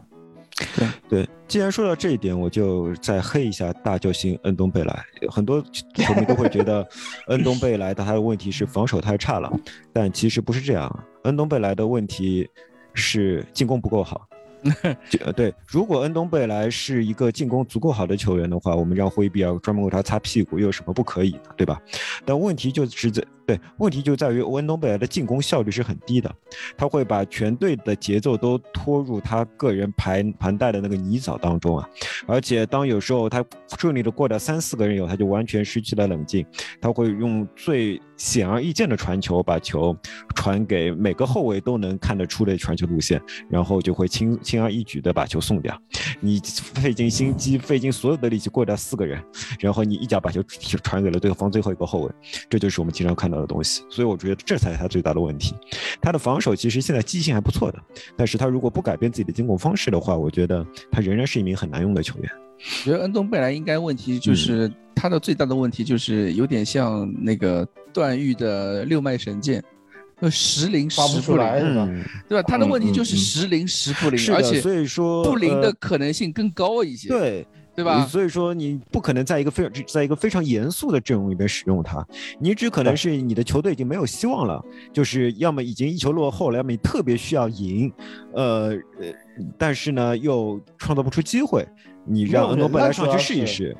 [0.76, 5.06] 对对，既然说到这一点，我就再黑一下大救星恩东贝莱。
[5.30, 5.62] 很多
[5.96, 6.86] 球迷都会觉得
[7.30, 9.52] 恩东贝莱的他的问题是防守太差了，
[9.94, 11.04] 但其实不是这样。
[11.24, 12.48] 恩东贝莱的问题
[12.94, 14.28] 是进攻不够好。
[15.10, 21.82] 就对，如果恩东贝莱是一个进攻足够好的球员的话，我们让霍伊比尔专门为他擦屁股，又有什么不可以的，对吧？
[22.26, 26.30] 但问题就是在对，问题就在于恩东贝莱的进攻效率是很低的，
[26.76, 31.88] 他会把全队的节奏都拖入他个人盘盘带的那个泥沼当中啊！
[32.28, 33.46] 而且当有时候他
[33.80, 36.46] 顺利的过掉三四个人以后，他就完全失去了冷静，
[36.82, 39.96] 他会用最显而易见的传球把球
[40.36, 45.78] 传给每个后卫都能看得出的传球路线，然后就会轻轻而易举的把球送掉。
[46.22, 46.40] 你
[46.74, 49.22] 费尽心机、费尽所有的力气过掉四个人，
[49.60, 50.42] 然后你一脚把球
[50.82, 52.12] 传给了对方最后一个后卫，
[52.50, 53.84] 这就是我们经常看到的东西。
[53.90, 55.54] 所以我觉得这才是他最大的问题。
[56.02, 57.80] 他的防守其实现在机性还不错的，
[58.16, 62.32] 但是他如果不改变自己的进攻方式的话，我觉得他仍然是一名很难用的球员。
[62.58, 69.64] 我觉得恩东贝莱应该问题就是、他的最大的问题就是有点像那个段誉的六脉神剑，
[70.22, 71.86] 就时灵发不时不灵，出来是吧？
[71.90, 72.44] 嗯，对吧？
[72.48, 77.48] 他的问题嗯就是嗯时灵时不灵，的，而且所以说不灵的呃可能性更高一些，对。
[77.78, 78.04] 对吧？
[78.08, 82.04] 所以说你不可能在一个非常在一个非常严肃的阵容里面使用它，
[82.40, 84.60] 你只可能是你的球队已经没有希望了，
[84.92, 87.94] 就是要么已经一球落后了，要么你特别需要赢，
[88.34, 89.14] 呃呃，
[89.60, 91.64] 但是呢又创造不出机会，
[92.04, 93.78] 你让恩诺贝莱上去试一试，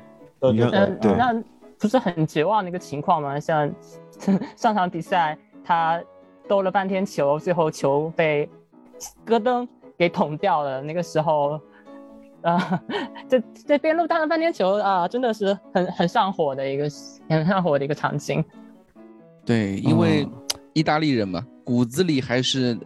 [0.52, 1.44] 你让对对对嗯，对那
[1.80, 3.40] 不是很绝望的一个情况吗？
[3.40, 3.68] 像
[4.54, 6.00] 上场比赛，他
[6.48, 8.48] 兜了半天球，最后球被
[9.24, 10.80] 戈登给捅掉了。
[10.82, 11.60] 那个时候，
[12.42, 12.82] 啊，
[13.28, 16.88] 这这边路打了半天球啊，真的是很很上火的一个
[17.28, 18.42] 很上火的一个场景。
[19.44, 20.26] 对，因为
[20.72, 22.76] 意大利人嘛，骨子里还是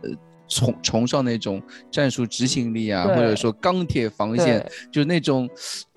[0.48, 5.48] 崇崇尚那种战术执行力啊，或者说钢铁防线，就是那种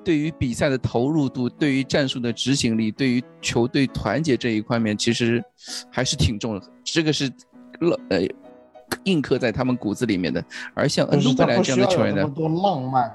[0.03, 5.43] 对于比赛的投入度，对于战术的执行力，对于球队团结这一块面，其实
[5.91, 6.65] 还是挺重的。
[6.83, 7.29] 这个是
[7.79, 8.21] 了呃。
[9.03, 13.11] 印刻在他们骨子里面的，而像恩东贝莱这样的球员呢，多浪漫，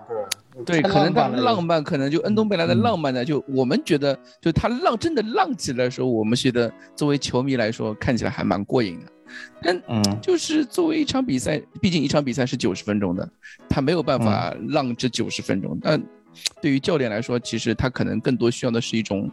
[0.65, 9.07] 对，对，可能他浪漫，可能就恩东贝莱的浪漫呢，就我们觉得，就他浪真的浪起来的时候，我们觉得作为球迷来说，看起来还蛮过瘾的。
[9.63, 13.29] 但嗯，就是作为一场比赛，毕竟一场比赛是九十分钟的，
[13.69, 15.79] 他没有办法浪这九十分钟。
[15.81, 16.01] 但
[16.61, 19.31] 对于教练来说，其实他可能更多需要的是一种，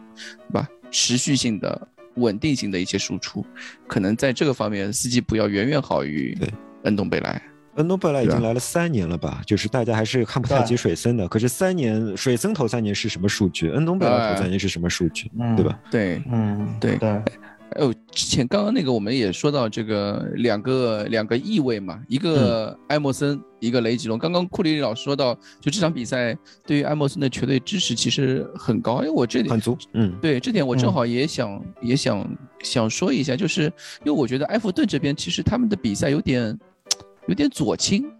[0.48, 1.88] 对吧，持续性的。
[2.18, 3.44] 稳定性的一些输出，
[3.86, 6.36] 可能在这个方面，司机不要远远好于
[6.84, 7.40] 恩东贝莱。
[7.76, 9.40] 恩东贝莱已经来了三年了吧？
[9.46, 11.28] 就是大家还是看不太起水森的。
[11.28, 13.70] 可是三年，水森头三年是什么数据？
[13.70, 15.30] 恩东贝莱头三年是什么数据？
[15.56, 15.78] 对吧？
[15.88, 17.22] 对，嗯，对对。
[17.72, 24.18] 哎呦，之前刚刚那个我们也说到这个两个两个意味嘛，一个埃默森，一个雷吉隆。
[24.18, 29.02] 刚刚库里老师说到，就这场比赛对于埃默森的球队支持其实很高。
[29.02, 32.26] 因为，我这点很足，嗯，对，这点我正好也想也想
[32.62, 33.64] 想说一下，就是
[34.04, 36.58] 因为我觉得埃弗顿这边其实他们的比赛有点
[37.26, 38.10] 有点左倾。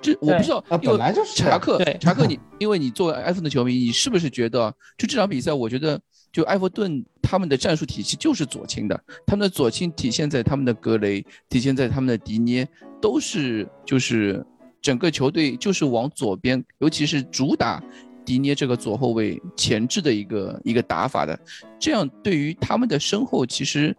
[0.00, 5.98] 这我不知道，本来就是查克，查克，你因为你作为埃弗顿球迷，你是不是觉得就这场比赛，我觉得
[6.30, 12.68] 就埃弗顿他们的战术体系就是左倾的，他们的左倾体现在他们的格雷，体现在他们的迪涅，
[13.00, 14.44] 都是就是
[14.82, 17.82] 整个球队就是往左边，尤其是主打
[18.24, 21.38] 迪涅这个左后卫前置的一个一个打法的，
[21.80, 23.96] 这样对于他们的身后其实。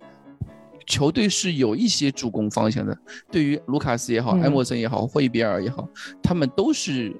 [0.87, 2.95] 球队是有一些主攻方向的，
[3.31, 5.89] 对于卢卡斯也好，埃莫森也好，霍伊比尔也好，
[6.21, 7.11] 他们都是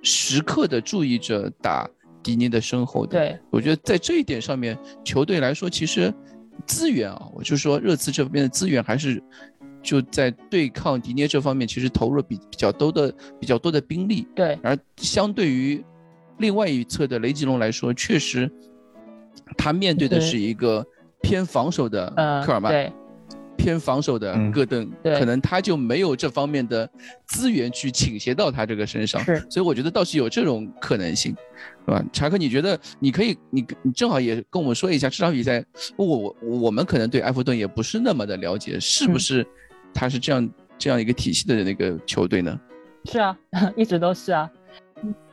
[0.00, 1.86] 时刻的注意着打
[2.22, 3.18] 迪尼的身后的。
[3.18, 6.12] 对，我觉得在这一点上面，球队来说，其实
[6.66, 9.22] 资源啊，我就说热刺这边的资源还是
[9.82, 14.26] 就在对抗迪涅这方面，其实投入比比较多的比较多的兵力。
[14.34, 15.82] 对，而相对于
[16.38, 18.50] 另外一侧的雷吉隆来说，确实
[19.56, 20.86] 他面对的是一个
[21.22, 22.10] 偏防守的
[22.44, 22.72] 科尔曼。
[22.72, 22.92] 对。
[23.60, 26.88] 偏防守的戈登，可能他就没有这方面的
[27.26, 31.36] 资源去倾斜到他这个身上，所以我觉得倒是有这种可能性，
[31.84, 32.02] 是吧？
[32.10, 35.62] 查克，你觉得你可以，你你正好也跟我们说一下这场比赛，
[35.96, 39.46] 我我我们可能对埃弗顿也不是那么的了解，是不是
[39.92, 42.58] 他是这样这样一个体系的那个球队呢？
[43.04, 43.36] 是啊，
[43.76, 44.50] 一直都是啊，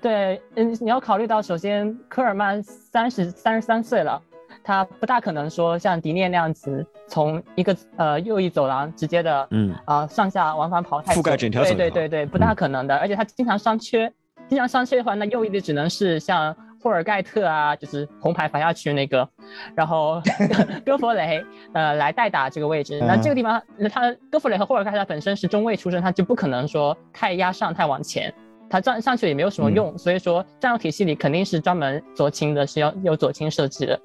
[0.01, 4.21] 对，嗯，你要考虑到，首先科尔曼三十三十三岁了。
[4.67, 12.93] 他不大可能说像迪涅那样子，从一个呃右翼走廊直接的，嗯啊上下往返跑太覆盖整条对对对对，不大可能的。
[12.97, 14.11] 而且他经常伤缺，
[14.49, 16.53] 经常伤缺的话，那右翼的只能是像
[16.83, 19.25] 霍尔盖特啊，就是红牌罚下去那个，
[19.73, 20.21] 然后
[20.85, 22.99] 戈弗雷呃来代打这个位置。
[22.99, 28.33] 那这个地方，那他戈弗雷和霍尔盖特本身是中卫出身，他就不可能说太压上太往前，
[28.69, 29.97] 他站上去也没有什么用。
[29.97, 33.97] 所以说战术体系里肯定是专门左倾的，是要有左倾设计的。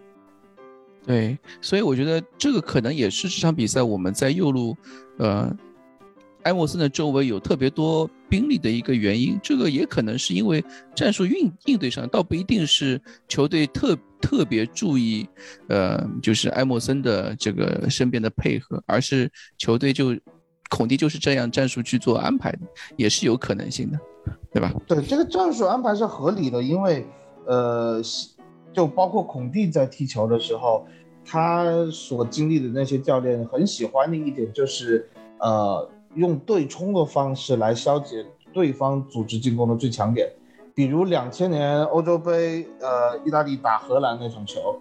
[1.05, 4.77] 对，所以我觉得这个可能也是这场比赛我们在右路，
[5.19, 5.53] 呃，
[6.45, 9.37] 埃莫森的周围有特别多兵力的一个原因。
[9.43, 15.29] 这个也可能是因为战术应应对上，倒不一定是球队特特别注意，
[15.69, 20.17] 呃，就是埃莫森的这个身边的配合，而是球队就
[20.71, 22.61] 孔蒂就是这样战术去做安排的，
[22.97, 23.99] 也是有可能性的，
[24.53, 24.73] 对吧？
[24.87, 27.05] 对，这个战术安排是合理的，因为
[27.49, 28.01] 呃。
[28.73, 30.85] 就包括孔蒂在踢球的时候，
[31.25, 35.09] 他所经历的那些教练很喜欢的一点就是，
[35.39, 40.29] 呃，用对冲的方式来消解对方组织进攻的最强点。
[40.75, 44.81] 比如两千年欧洲杯，呃，意大利打荷兰那场球，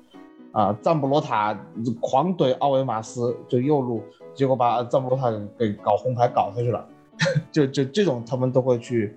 [0.53, 1.53] 啊，赞布罗塔
[1.99, 4.01] 狂怼奥维马斯就右路，
[4.33, 6.87] 结果把赞布罗塔给搞红牌搞下去了。
[7.51, 9.15] 就就这种他们都会去，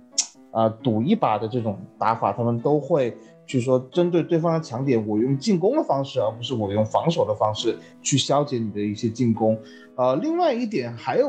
[0.50, 3.16] 啊，赌一把的这种打法，他们都会。
[3.46, 9.58] 去说针对对方的强点，我用进攻的方式，而不是我用防守的方式去消解你的一些进攻。
[9.96, 11.28] 呃，另外一点还有，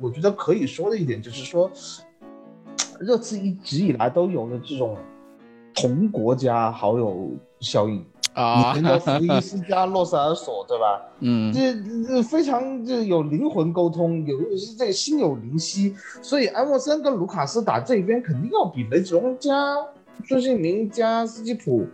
[0.00, 1.70] 我觉得可以说的一点就是说，
[3.00, 4.96] 热刺一直以来都有的这种
[5.74, 8.04] 同国家好友效应
[8.34, 11.02] 啊，你的福伊斯加洛塞尔索，对吧？
[11.20, 11.74] 嗯，这
[12.06, 14.36] 这非常这有灵魂沟通，有
[14.76, 19.52] 这心有灵犀，所以埃莫森跟卢卡斯打这边肯定要比雷吉隆加。
[20.24, 21.86] 孙兴民加斯基普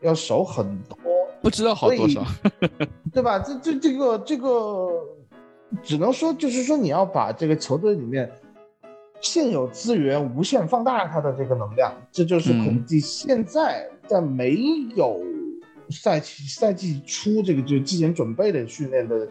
[0.00, 0.96] 要少很多，
[1.40, 2.24] 不知道好多少，
[3.12, 3.38] 对吧？
[3.38, 4.90] 这这这个这个
[5.82, 8.30] 只能说就是说你要把这个球队里面
[9.20, 14.56] 现有资源无限放大它的这个能量，这就是嗯孔蒂现在在没
[14.96, 15.20] 有
[15.88, 19.28] 赛季赛季初这个就是季前准备的训练的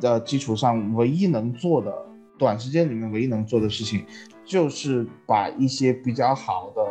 [0.00, 1.92] 的基础上唯一能做的，
[2.38, 4.06] 短时间里面唯一能做的事情，
[4.44, 6.82] 就是把一些比较好的。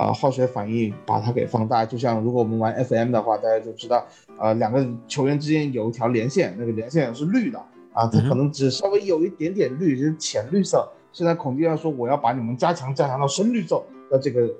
[0.00, 4.02] 啊，化学反应把它给放大，就像如果我们玩 FM 的话，大家就知道，
[4.38, 7.58] 呃，两个球员之间有一条连线，那个连线是绿的
[7.92, 10.88] 啊，它可能只稍微有一点点绿，就是浅绿色。
[11.12, 14.50] 现在孔蒂要说我要把你们加强加强到深绿色的这个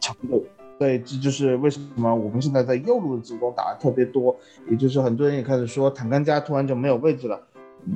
[0.00, 0.44] 程度，
[0.78, 4.36] 对，这就是为什么我们现在在右路的进攻打的特别多，
[4.68, 7.40] 也就是很多人也开始说坦甘加突然就没有位置了，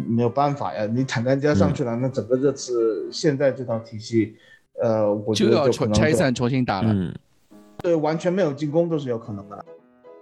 [0.09, 4.37] 没有办法呀，你坦甘加上去了，那整个这次现在这套体系。
[4.83, 6.93] 呃，我觉得就要拆散重新打了。
[6.93, 7.15] 嗯，
[7.79, 9.65] 对，完全没有进攻都是有可能的。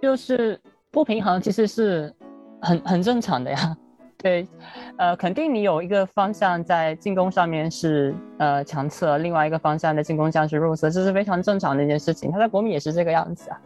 [0.01, 0.59] 就是
[0.91, 2.13] 不平衡，其实是
[2.61, 3.77] 很很正常的呀。
[4.23, 4.47] 对，
[4.95, 12.31] 呃，肯定你有一个方向在进攻上面是呃强侧，另外一个方向的进攻上是弱侧，这是非常正常的一件事情。
[12.31, 13.61] 他在国米也是这个样子啊。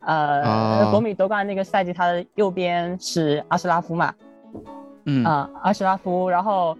[0.00, 4.14] 呃，啊国米夺冠那个赛季，他的右边是阿什拉夫嘛，
[5.04, 6.74] 嗯，啊、阿什拉夫，然后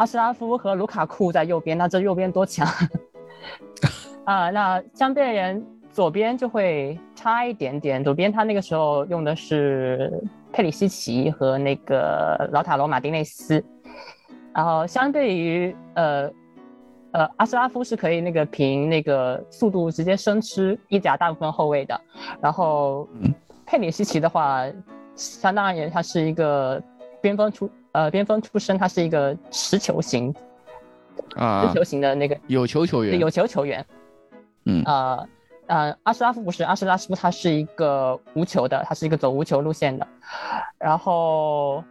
[0.00, 2.66] 阿什拉夫和卢卡库在右边，那这右边多强？
[4.24, 8.02] 啊、那相对而言，左边就会差一点点。
[8.02, 10.10] 左边他那个时候用的是
[10.50, 13.62] 佩里西奇和那个老塔罗马丁内斯，
[14.54, 16.30] 然后相对于呃
[17.10, 22.00] 呃阿什拉夫是可以那个凭那个速度直接生吃意甲大部分后卫的，
[22.40, 23.34] 然后嗯。
[23.66, 24.64] 佩里西奇的话，
[25.14, 26.82] 相当而言他是一个
[27.20, 30.34] 边锋出呃边锋出身，他是一个持球型
[31.36, 33.84] 啊持，球型的那个有球球员，有球球员。
[34.66, 35.28] 嗯呃
[35.66, 40.06] 呃，阿什拉夫不是，阿什拉夫他是一个无球的，他是一个走无球路线的。
[40.78, 41.82] 然后，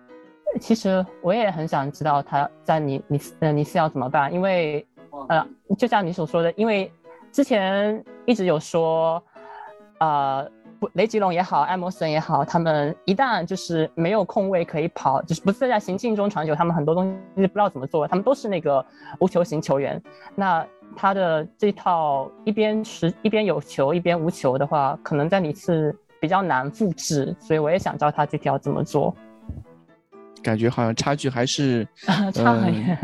[0.59, 4.85] 其实我也很想知道他在尼尼斯呃尼斯要怎么办，因为
[5.29, 5.47] 呃，
[5.77, 6.91] 就像你所说的，因为
[7.31, 9.23] 之前一直有说，
[9.99, 10.45] 呃，
[10.79, 17.05] 不雷吉隆也好，艾默森也好，他们一旦就是没有空位可以跑，就是不是在行进中传球，他们很多东
[17.35, 18.83] 西不知道怎么做，他们都是那个
[19.19, 20.01] 无球型球员。
[20.35, 20.65] 那
[20.95, 29.13] 他的这套一边持一边有球一边无球的话，可能在你是比较难复制，所以我也想知道他具体要怎么做，
[30.41, 31.85] 感觉好像差距还是
[32.33, 32.97] 差很远。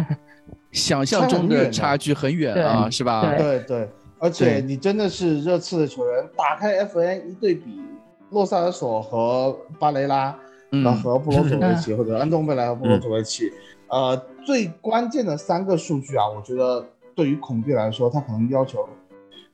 [0.71, 3.21] 想象中的差距很远啊，对是吧？
[3.21, 3.89] 对对对，
[4.25, 7.79] 而且你真的是热刺的球员，打开 FN 一对比，
[8.31, 10.35] 洛萨尔索和巴雷拉，
[10.71, 13.51] 嗯呃，和布罗佐维奇 或者安东贝莱和布罗佐维奇，
[13.87, 18.89] 呃，最关键的三个数据啊，我觉得对于孔蒂来说，他可能要求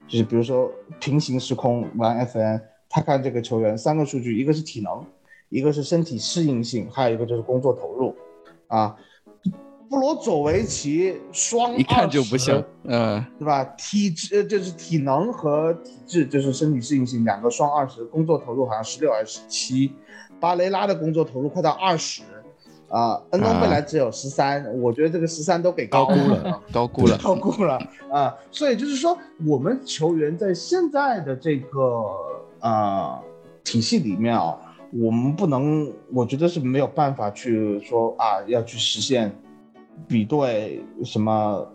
[0.07, 5.05] 就是比如说平行时空玩 FN，他看这个球员三个数据，一个是体能，
[5.49, 8.15] 一个是身体适应性，还有一个就是工作投入，
[8.67, 8.95] 啊。
[9.91, 13.61] 布罗佐维奇双一看就不20像，嗯对吧？
[13.77, 19.91] 体质呃就是体能和体质，就是身体适应性两个双二十，工作投入好像十六还是十七，
[20.39, 22.21] 巴雷拉的工作投入快到二十，
[22.87, 27.77] 啊，恩东贝莱只有十三、我觉得这个十三都给高估了，高估了， 高估了
[28.09, 28.33] 啊！
[28.49, 31.79] 所以就是说，我们球员在现在的这个
[32.61, 33.19] 呃
[33.65, 34.57] 体系里面啊，
[34.93, 39.35] 我们不能，我觉得是没有办法去说啊，要去实现
[40.07, 41.67] 比对什么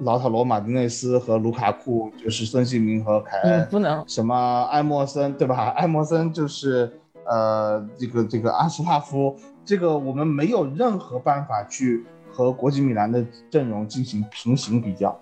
[0.00, 4.04] 老塔罗马丁内斯和卢卡库，就是孙兴民和凯恩，嗯，不能。
[4.06, 5.68] 什么埃默森，对吧？
[5.78, 6.90] 埃默森就是
[7.26, 15.18] 呃，这个这个阿什帕夫，这个我们没有任何办法去和国际米兰的阵容进行平行比较，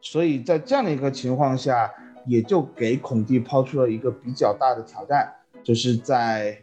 [0.00, 1.90] 所以在这样的一个情况下，
[2.26, 5.30] 也就给孔蒂抛出了一个比较大的挑战，
[5.62, 6.56] 就是在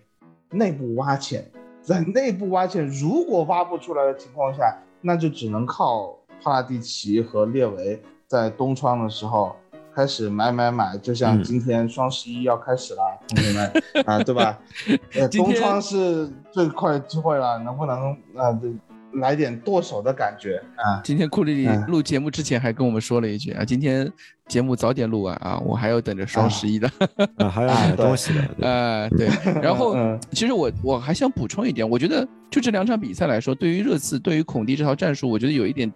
[0.49, 1.45] 内部挖潜，
[1.81, 9.55] 在内部挖潜，如果挖不出来的情况下，那就只能靠帕拉蒂奇和列维在东窗的时候
[9.93, 13.71] 开始买买买，就像嗯今天双十一要开始了，同学们
[14.05, 14.57] 啊，对吧？
[15.15, 18.67] 呃，今天东窗是最快的机会了，能不能啊，这
[19.15, 21.01] 来点剁手的感觉啊？
[21.03, 24.11] 今天库里录节目之前还跟我们说了一句啊，今天
[24.47, 26.89] 节目早点录完啊，我还要等着双十一的。
[27.37, 29.29] 啊，还要 买对东西的，对呃，对，
[29.61, 35.91] 然后嗯其实我我还想补充一点，我觉得就这两场比赛来说，对于热刺，对于孔蒂这套战术，我觉得有一点。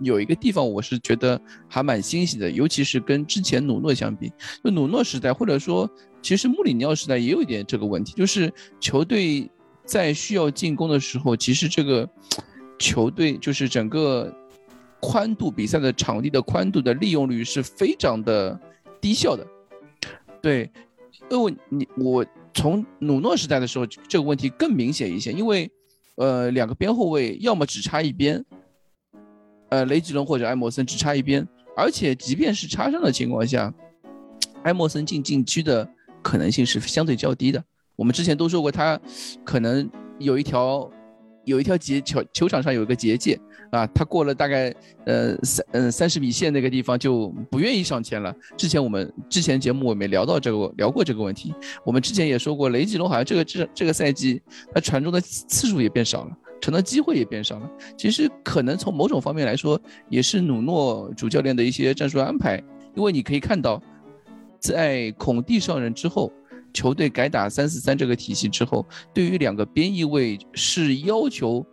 [0.00, 4.30] 有一个地方我是觉得还蛮欣喜的，尤其是跟之前努诺相比，
[4.62, 5.88] 就努诺时代或者说
[6.20, 9.50] 其实穆里尼奥时代也有一点这个问题，就是球队
[9.86, 12.06] 在需要进攻的时候，其实这个
[12.78, 14.32] 球队就是整个
[15.00, 18.58] 宽度比赛的场地的宽度的利用率是非常的
[19.00, 19.46] 低效的。
[20.42, 20.70] 对，
[21.30, 22.24] 因为你我
[22.54, 25.70] 从努诺时代的时候，这个问题更明显一些，因为
[26.16, 28.44] 呃，两个边后卫要么只差一边，
[29.68, 31.46] 呃，雷吉隆或者埃莫森只差一边，
[31.76, 33.72] 而且即便是插上的情况下，
[34.62, 35.86] 埃莫森进禁区的
[36.22, 37.62] 可能性是相对较低的。
[37.96, 38.98] 我们之前都说过，他
[39.44, 40.90] 可能有一条
[41.46, 43.40] 有一条结球球场上有一个结界
[43.70, 44.74] 啊，他过了大概
[45.06, 48.34] 呃三嗯三十米线那个地方就不愿意上前了。
[48.56, 54.42] 之前我们之前节目我们聊到这个聊过这个问题，我们之前也说过，雷吉隆好像这个这这个赛季
[54.74, 57.70] 他传中的次数也变少了，传的机会也变少了。
[57.96, 62.62] 其实可能从某种方面来说，也是努诺主教练的一些战术安排，
[62.96, 63.80] 因为你可以看到，
[64.58, 66.32] 在孔蒂上任之后。
[66.76, 71.64] 球队改打三四三这个体系之后，对于两个边翼位是要求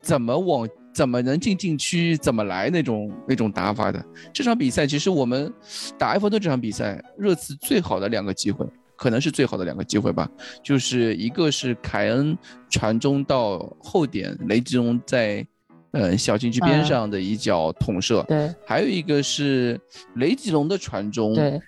[0.00, 4.04] 怎么往怎么能进禁区怎么来那种那种打法的。
[4.32, 5.52] 这场比赛其实我们
[5.98, 10.30] 打埃弗顿这场比赛，热刺最好的两个机会，可能是最好的两个机会吧，
[10.62, 12.38] 就是一个是凯恩
[12.70, 15.44] 传中到后点，雷吉隆在
[15.90, 19.80] 呃小禁区边上的一脚捅射，对，还有一个是
[20.14, 21.60] 雷吉隆的传中，对。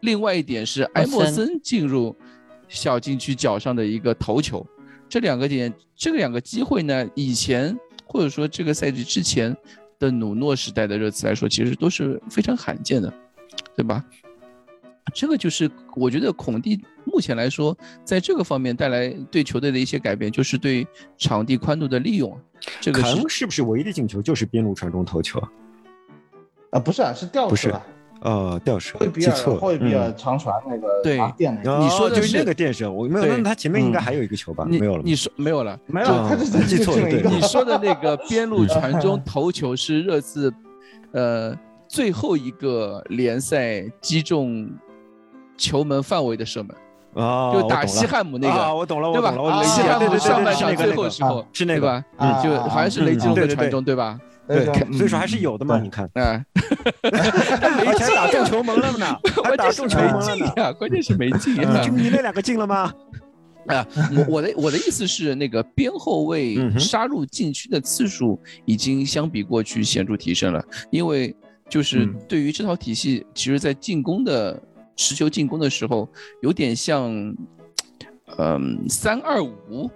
[0.00, 2.14] 另外一点是埃莫森进入
[2.68, 4.66] 小禁区脚上的一个头球，
[5.08, 7.76] 这两个点，这两个机会呢，以前
[8.06, 9.56] 或者说这个赛季之前
[9.98, 13.12] 的努诺时代的热刺来说，其实都是非常罕见的，
[13.74, 14.04] 对吧？
[15.14, 17.74] 这个就是我觉得孔蒂目前来说，
[18.04, 20.86] 在这个方面带来对球队的一些改变，就是对
[21.16, 22.38] 场地宽度的利用。
[22.78, 25.50] 这个是是不是唯一的进球就是边路传中头球啊？
[26.72, 27.80] 啊，不是啊，是吊射。
[28.20, 31.18] 呃，吊射，比尔，霍伊比尔长传那个对。
[31.78, 34.64] 你说就是那个电射，我没有，那他前面应该还有一个球吧？
[34.64, 37.08] 没有了，你说没有了，没有，他就是记错了。
[37.08, 38.16] 对，你说的那个。
[38.28, 40.52] 边路传中头球是热刺，
[41.12, 41.56] 呃，
[41.88, 44.68] 最后一个联赛击中
[45.56, 46.76] 球门范围的射门
[47.24, 49.30] 啊，就打西汉姆那个，我懂了，对吧？
[49.62, 54.18] 西汉姆上半场最后时候是那个，嗯，就好像是雷吉隆的传中，对吧？
[54.48, 54.64] 对，
[54.96, 56.42] 所以说还是有的嘛，你看，啊，
[57.84, 59.06] 没钱打中球门了呢，
[59.44, 61.84] 还打中球门了呢，关键是没进呀。
[61.84, 62.92] 就你那两个进了吗？
[63.68, 63.86] 啊，
[64.16, 71.36] 我我的我的意思是，那个边后卫杀入禁区的次数已经相比过去显著提升了，因为
[71.68, 74.58] 就是对于这套体系，其实在进攻的
[74.96, 76.08] 持球进攻的时候，
[76.40, 77.12] 有点像，
[78.38, 79.90] 嗯，三二五，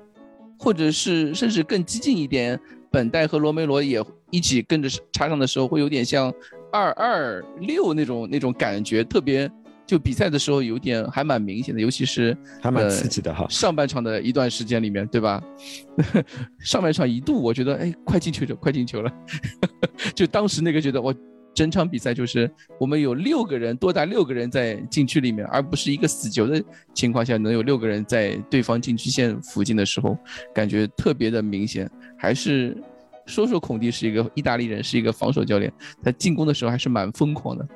[0.59, 2.61] 或者是甚至更激进一点。
[2.91, 6.35] 本代和罗梅罗也一起跟着插上的时候，会有点像
[6.73, 9.49] 二二六那种那种感觉，特别
[9.87, 13.47] 就比赛的时候有点还蛮明显的，尤其是还蛮刺激的哈。
[13.49, 15.41] 上半场的一段时间里面，对吧？
[16.59, 19.13] 上半场一度我觉得，哎，快进球了，快进球了，
[20.17, 21.15] 就当时那个觉得我。
[21.55, 26.65] 整场比赛就是我们有六个人，多达六个人在禁区里面，而不是一个死球的
[26.95, 30.17] 情况下，能有六个人在对方禁区线附近的时候，
[30.55, 31.87] 感觉特别的明显。
[32.17, 32.75] 还是
[33.27, 37.67] 说说孔蒂是一个意大利人，是一个防守教练，他进攻的时候还是蛮疯狂的。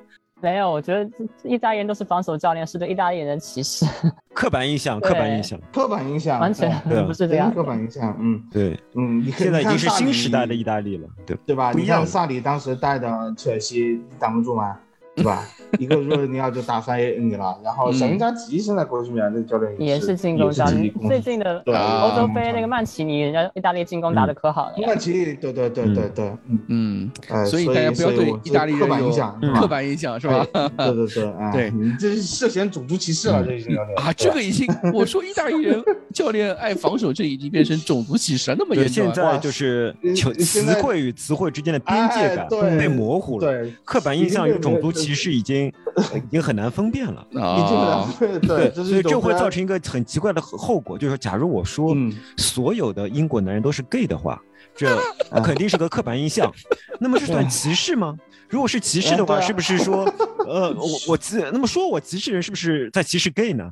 [0.42, 1.10] 没有，我觉得
[1.44, 3.86] 意大利人都是防守教练，是对意大利人的歧视。
[4.34, 6.70] 刻板印象， 刻板印象，刻板印象，完全
[7.06, 7.52] 不是这样。
[7.54, 11.72] 刻板印象，嗯，对，嗯，现在已经是新时代的意大利了，对对吧？
[11.72, 14.78] 你像萨里当时带的切尔西，挡不住吗？
[15.16, 15.46] 是吧？
[15.80, 20.92] 一个若尼奥就打翻 A 你了，然后小因扎吉现在国际米兰这个教练也是进攻教练。
[21.08, 24.74] 最近的欧洲杯那个曼奇尼，人家意大利进攻打的可好了。
[24.86, 26.32] 曼奇尼，对对对对对，
[26.68, 30.46] 嗯嗯，所以大家不要对意大利人有刻板印象，是吧？
[30.52, 35.82] 对 对对，对你这是涉嫌种族歧视了，这已经啊，这个已经 我说意大利人
[36.14, 38.94] 教练爱防守，这已经变成种族歧视了那么严重。
[38.94, 42.48] 现在就是词词汇与词汇之间的边界感
[42.78, 45.72] 被模糊了，对，刻板印象与种族歧视已经。
[46.14, 48.06] 已经很难分辨了啊！
[48.42, 51.96] 对，所以这会造成一个很奇怪的后果，就是假如我说
[52.36, 54.38] 所有的英国男人都是 gay 的话，
[54.76, 54.94] 这
[55.42, 56.52] 肯定是个刻板印象。
[57.00, 58.14] 那么这算歧视吗？
[58.50, 60.04] 如果是歧视的话，是不是说，
[60.46, 63.70] 呃，我我歧那么说我歧视人是不是在歧视 gay 呢？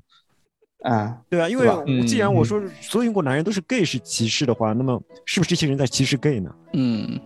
[0.83, 6.51] 啊，对啊，因为既然我说所有英国男人都是 gay 是歧视的话，那么是不是这些人在歧视 gay 呢？
[6.73, 7.21] 嗯，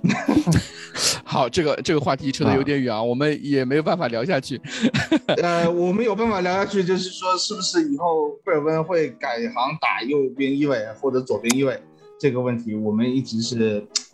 [1.24, 4.60] 好，这个这个话题扯得有点远啊，我们也没有办法聊下去。
[5.42, 11.80] 呃，我们有办法聊下去，就是说是不是以后贝尔温会改行打右边翼位或者左边翼位
[12.18, 13.56] 这个问题，我们一直是，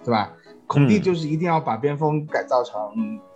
[0.05, 0.32] 对吧？
[0.67, 2.75] 孔蒂就是一定要把边锋改造成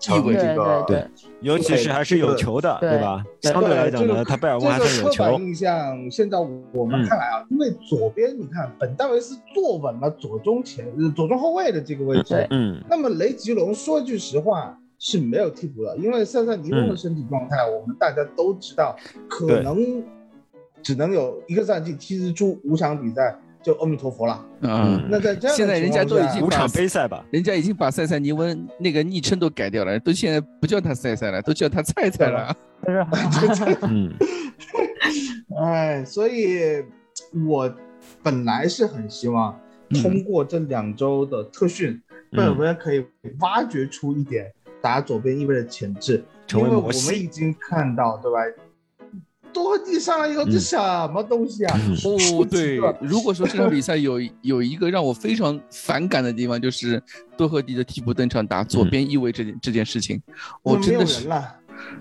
[0.01, 1.07] 成为这个，对，
[1.41, 3.22] 尤其是还是有球的，对吧？
[3.41, 5.24] 相对来讲呢，他贝尔温还是有球。
[5.24, 6.39] 刻板印象，现在
[6.72, 18.97] 我们看来啊，因为左边你看本戴维斯坐稳了左中前左中后卫的这个位置，嗯，那么雷吉隆说句实话是没有替补的，因为塞塞尼翁的身体状态，我们大家都知道，
[19.29, 20.03] 可能
[20.83, 23.39] 只能有一个赛季踢出五场比赛。
[23.62, 24.44] 就阿弥陀佛了。
[24.61, 32.56] 嗯，那在这样现在人家都已经五场杯赛吧，人家已经把赛赛尼温那个昵称都改掉了，都现在不叫他赛赛了，都叫他菜菜了。
[33.40, 34.12] 就是嗯，
[35.61, 36.84] 哎，所以
[37.46, 37.72] 我
[38.22, 39.59] 本来是很希望
[40.02, 42.00] 通过这两周的特训，
[42.30, 43.04] 贝尔温可以
[43.40, 44.50] 挖掘出一点
[44.80, 48.38] 打左边翼位的潜质，因为我们已经看到，对吧？
[49.53, 50.76] 多赫蒂上来以后，这什
[51.09, 51.80] 么东西啊？
[52.05, 57.03] 哦，对，如果说这场比赛有 有一个让我非常反感的地方，就是
[57.36, 60.20] 多赫蒂的替补登场打左边翼位这件这件事情，
[60.62, 61.55] 我没有真的是人了，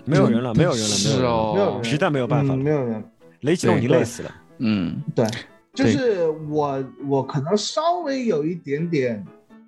[0.04, 3.04] 没有人了，没有人了，没是有人了，哦，没有人，实在没有办法嗯没有人。
[3.40, 4.34] 雷吉隆已经累死了。
[4.58, 5.02] 嗯。
[5.14, 5.26] 对，
[5.74, 9.24] 就是我我可能稍微有一点点，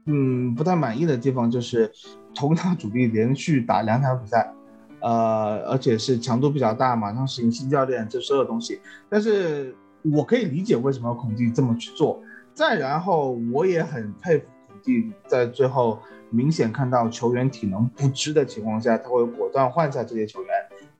[0.06, 1.90] 嗯，不太满意的地方就是
[2.34, 4.52] 同场主力连续打两场比赛，
[5.00, 8.80] 呃，而且是强度比较大，马上适应新教练这所有东西。
[9.08, 12.22] 但是我可以理解为什么孔蒂这么去做。
[12.52, 15.98] 再然后，我也很佩服孔蒂在最后
[16.30, 20.50] 明显看到球员体能不支的情况下，他会果断换下这些球员，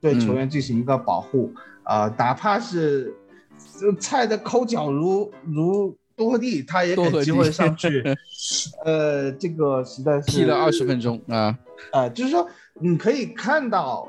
[0.01, 1.53] 对球员进行一个保护。
[1.83, 3.13] 啊、哪怕是
[3.81, 8.05] 就菜的抠脚如如多赫蒂，他也给机会上去。
[8.85, 11.59] 呃，这个实在是踢了二十分钟啊，
[11.93, 12.47] 呃，就是说
[12.79, 14.07] 你可以看到，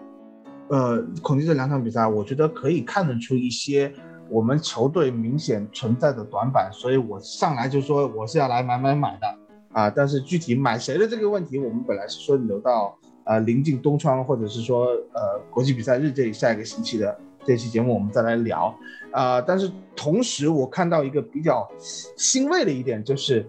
[0.68, 3.94] 呃，孔蒂这两场比赛，我觉得可以看得出一些
[4.30, 9.28] 我们球队明显存在的短板，所以我上来就说我是要来买买买的
[9.72, 9.90] 啊。
[9.90, 12.94] 但是具体买谁的这个问题，我们本来是说留到
[13.24, 18.76] 呃临近冬窗或者是说呃国际比赛日这里下一个星期的这期节目我们再来聊
[19.12, 21.70] 啊、但是同时我看到一个比较
[22.18, 23.46] 欣慰的一点就是，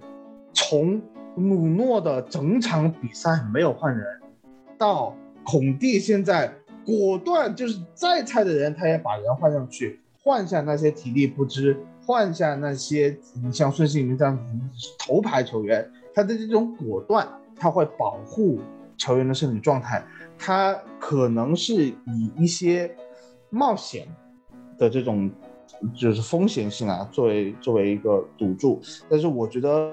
[0.52, 1.00] 从
[1.36, 4.04] 努诺的整场比赛没有换人，
[4.76, 6.52] 到孔蒂现在
[6.84, 14.42] 果断就是再菜的人他也把人换上去，换下那些体力不支，换下那些你像孙兴民这样子
[14.98, 18.60] 头牌球员，他的这种果断，他会保护
[18.96, 20.04] 球员的身体状态，
[20.36, 22.94] 他可能是以一些
[23.48, 24.06] 冒险
[24.76, 25.30] 的这种
[25.94, 29.92] 就是风险性啊，作为作为一个赌注，但是我觉得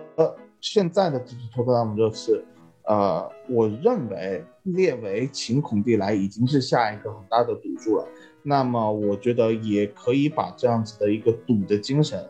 [0.61, 2.43] 现在的这支托特纳姆热刺，
[2.83, 8.07] 呃，我认为列为请孔蒂来已经是下一个很大的赌注了。
[8.43, 12.27] 那么我觉得也可以把这样子的一个赌的精神，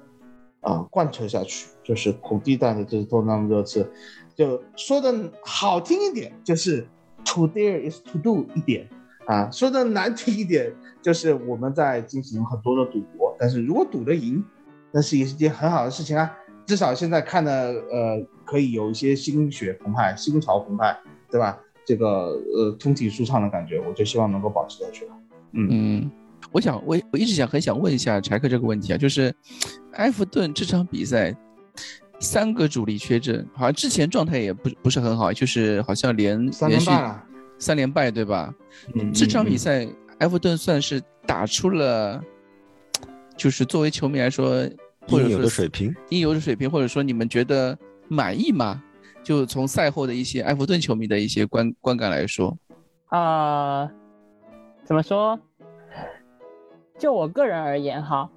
[0.61, 1.67] 啊、贯彻下去。
[1.83, 3.89] 就是孔蒂带的这支托特纳姆热刺，
[4.35, 6.87] 就说的好听一点，就是
[7.25, 8.87] to dare is to do 一点
[9.29, 13.35] 啊；说的难听一点，就是我们在进行很多的赌博。
[13.39, 14.43] 但是如果赌得赢，
[14.91, 16.29] 那是也是件很好的事情啊。
[16.65, 17.51] 至少现在看的
[17.91, 20.97] 呃，可以有一些心血澎湃、心潮澎湃，
[21.29, 21.57] 对吧？
[21.85, 25.11] 这个呃通体舒畅的感觉，我就希望能够保持下去了。
[25.53, 26.11] 嗯，嗯，
[26.51, 29.33] 我想我我一直想很想问一下柴克这个问题啊，就是
[29.93, 31.35] 埃弗顿这场比赛
[32.19, 36.89] 三个主力缺阵，好像之前状态也不不是很好，就是好像连三连续。
[37.59, 38.51] 三连败对吧？
[38.95, 39.87] 嗯，这场比嗯赛
[40.19, 42.19] 埃弗顿算是打出了，
[43.37, 44.67] 就是作为球迷来说，
[45.07, 48.81] 或者应有说的水平，应有的水平，或者说你们觉得满意吗？
[49.21, 52.57] 就从赛后的一些埃弗顿球迷的一些观观感来说，
[53.09, 53.87] 呃，
[54.83, 55.37] 怎么说？
[56.97, 58.29] 就我个人而言哈，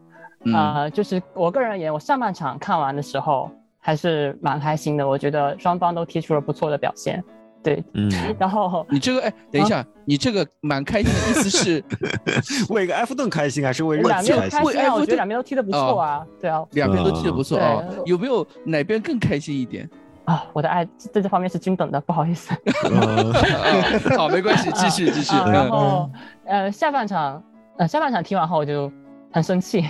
[0.44, 5.08] 嗯，呃，就是我个人而言，我上半场看完的时候还是蛮开心的。
[5.08, 7.22] 我觉得双方都踢出了不错的表现，
[7.62, 7.82] 对。
[7.94, 11.84] 嗯， 然后你这个哎，等一下，你这个蛮开心的意思是
[12.70, 14.60] 为个埃弗顿开心还是为热两边开心？
[14.62, 19.88] 我觉为埃弗顿得两边都踢得不错啊，对啊，两边都踢得不错对啊、有没有哪边更开心一点？
[20.24, 22.54] 啊，我的爱在这方面是均等的，不好意思。
[24.16, 25.34] 好，没关系，继续继续。
[25.36, 26.10] 啊，然嗯后
[26.46, 27.42] 呃，下半场
[27.78, 28.90] 呃下半场踢完后我就
[29.32, 29.84] 很生气，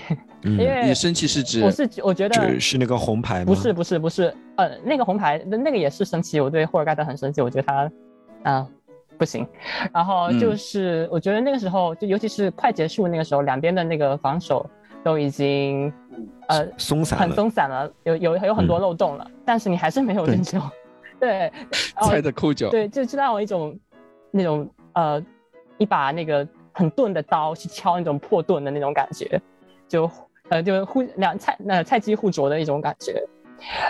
[0.44, 3.44] 嗯 因为你生气是指我是我觉得是是那个红牌吗？
[3.46, 7.90] 不是不是不是，呃，那个红牌那个也是生气，我对霍尔盖特很生气，我觉得他，
[8.44, 8.68] 啊、
[9.18, 9.46] 不行。
[9.92, 14.64] 然后嗯就是、我觉得那个时候，就尤其是快结束那个时候，两边的那个防守
[15.02, 15.92] 都已经，
[16.48, 20.60] 呃，松散很，松散了，有有有很多漏洞了，但是你还是没有对进球，
[21.18, 21.50] 对，
[21.96, 23.76] 然后菜的扣脚，对，就就让我一种
[24.30, 25.20] 那种呃
[25.78, 29.40] 一把那个很钝的刀去敲那种破盾的那种感觉，
[29.86, 30.10] 就
[30.48, 33.22] 呃就互两菜那菜鸡互啄的一种感觉。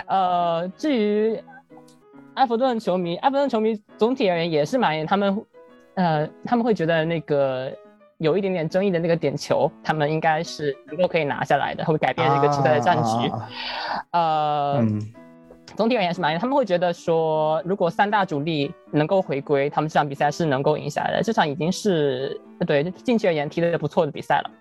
[0.07, 1.41] 呃，至于
[2.35, 5.45] 埃弗顿球迷，埃弗顿球迷总体而言也是蛮他们
[5.95, 7.71] 呃他们会觉得那个。
[8.19, 13.27] 有一点点争议的那个点球，他们应该是能够可以拿下来的，会改变这个球队的战局。
[13.27, 13.49] 啊
[14.11, 15.13] 呃，嗯
[15.75, 16.37] 总体而言是满意。
[16.37, 21.23] 他们会觉得说，如果三大主力能够回归，他们这场比赛是能够赢下来的。
[21.23, 24.51] 这场已经是对近期而言踢得不错的比赛了。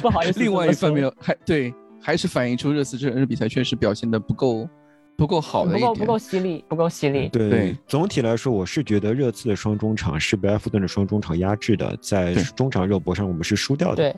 [0.00, 4.68] 不好意思，另外一方面还对还是反映出热刺这场比赛确实表现的不够
[5.16, 5.88] 不够好的一点。
[5.88, 7.28] 不够不够犀利，不够犀利。
[7.28, 13.96] 对对总体来说，我是觉得热刺的双中场是被埃弗顿的双中场压制的，在中场肉搏上我们是输掉的。
[13.96, 14.16] 对，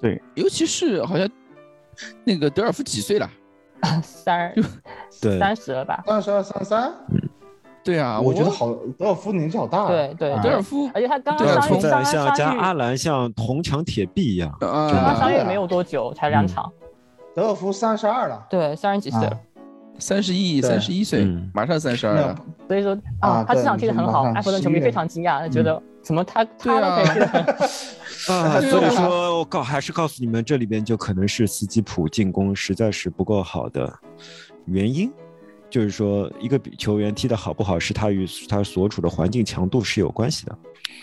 [0.00, 1.28] 对，尤其是好像
[2.24, 3.30] 那个德尔夫几岁了？
[4.02, 4.52] 三
[5.20, 6.02] 对三十了吧？
[6.06, 6.94] 三十二、三三，
[7.82, 9.88] 对啊，我觉得好，德尔夫年纪好大啊。
[9.88, 14.54] 对对德尔夫而且他刚刚伤愈，像加，阿兰像铜墙铁壁一样。
[14.60, 16.72] 刚刚啊，伤愈没有多久，才两嗯场。
[17.34, 19.38] 德尔夫三十二了，对，三十几岁了啊。
[19.98, 22.36] 三十一、对三十一岁嗯，马上三十二了。
[22.68, 27.42] 所以说啊啊，他这场踢得很好，埃弗顿球迷非常惊讶，觉得怎么他对他都可以踢得很
[28.34, 28.90] 啊，所以啊。
[28.90, 33.92] 说我告还是告诉你们，这里边就可能是斯基普进攻实在是不够好的
[34.66, 35.12] 原因，
[35.68, 40.58] 就是说一个比球员踢得好不好，是他与他所处的环境强度是有关系的。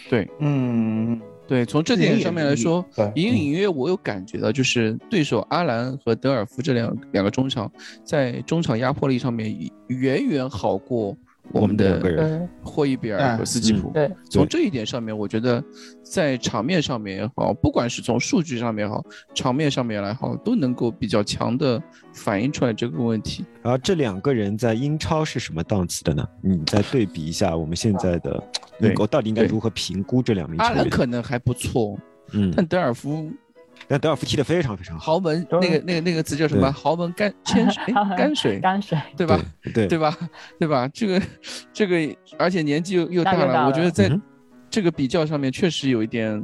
[0.10, 0.30] 对。
[0.40, 1.20] 嗯，
[1.50, 2.86] 对，从这点上面来说，
[3.16, 7.70] 隐隐约约我有感觉到，就是对手阿兰和德尔夫这两两个中场
[8.06, 9.52] 在中场压迫力上面
[9.88, 11.18] 远远好过
[11.52, 13.92] 我们两个的人，霍伊比尔和斯基普。
[13.92, 15.64] 对从这一点上面，我觉得
[16.04, 21.82] 在场面上面也好，不管是从数据上面也好，场面上面来好，都能够比较强的
[22.14, 23.46] 反映出来这个问题。
[23.64, 26.28] 而这两个人在英超是什么档次的呢？
[26.42, 28.42] 你再对比一下我们现在的，
[28.80, 30.90] 对我到底应该如何评估这两名球员阿兰？
[30.90, 31.98] 可能还不错，
[32.34, 33.32] 嗯，但德尔夫
[33.88, 36.72] 但德尔夫踢得非常非常好，豪门那个那个那个词叫什么？
[36.72, 38.98] 豪门干千水 干水， 干水。
[39.18, 39.40] 对吧？
[39.74, 40.16] 对对吧？
[40.60, 40.88] 对吧？
[40.94, 41.22] 这个
[41.74, 44.22] 这个，而且年纪又又大了，大大我觉得在嗯
[44.70, 46.44] 这个比较上面确实有一点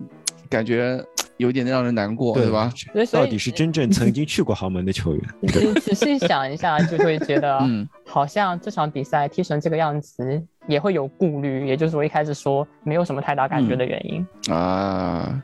[0.50, 1.00] 感觉，
[1.38, 2.72] 有一点让人难过，对吧？？
[3.12, 5.24] 到底是真正曾经去过豪门的球员？
[5.42, 5.48] 你
[5.80, 14.26] 仔细想一下，就会觉得，嗯， 好像这场比赛踢成这个样子也会有顾虑，也就是我一开始说没有什么太大感觉的原因。
[14.50, 15.40] 啊，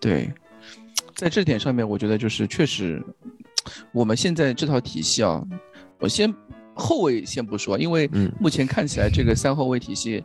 [0.00, 0.32] 对，
[1.18, 3.02] 在这点上面，我觉得就是确实，
[3.90, 5.44] 我们现在这套体系啊，
[5.98, 6.32] 我先
[6.74, 10.24] 后卫先不说，因为嗯目前看起来这个三后卫体系，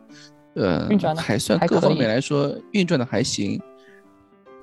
[0.54, 3.60] 呃运转，还算各方面来说运转的还行，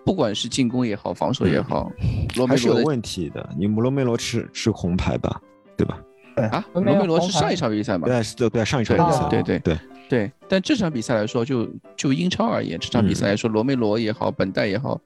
[0.05, 1.91] 不管是进攻也好，防守也好，
[2.38, 3.49] 罗梅还是有问题的。
[3.57, 5.41] 你姆罗梅罗吃吃红牌吧，
[5.75, 6.01] 对吧？
[6.49, 8.07] 啊，罗梅罗是上一场比赛嘛？
[8.07, 9.77] 对，是的，对，上一场比赛，对对对，
[10.07, 11.67] 对，但这场比赛来说，就
[11.97, 14.97] 就英超而言，这场比赛来说，罗梅罗也好，本代也好，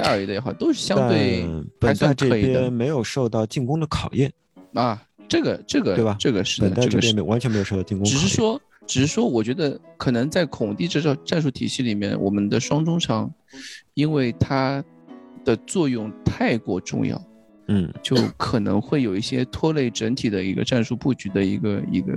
[0.00, 1.44] 戴尔也好，都是相对
[1.78, 4.32] 本算代这可以的边没有受到进攻的考验，
[4.74, 5.02] 啊。
[5.28, 8.20] 这个这个对吧这个是的，这这个是边没完全没有受到进攻考验。
[8.20, 13.32] 只是说，只是说，我觉得可能在孔蒂这套战术体系里面，我们的双中场，
[13.94, 14.82] 因为它
[15.44, 17.22] 的作用太过重要，
[17.68, 22.12] 嗯，就可能会有一些拖累整体的一个战术布局的一个一个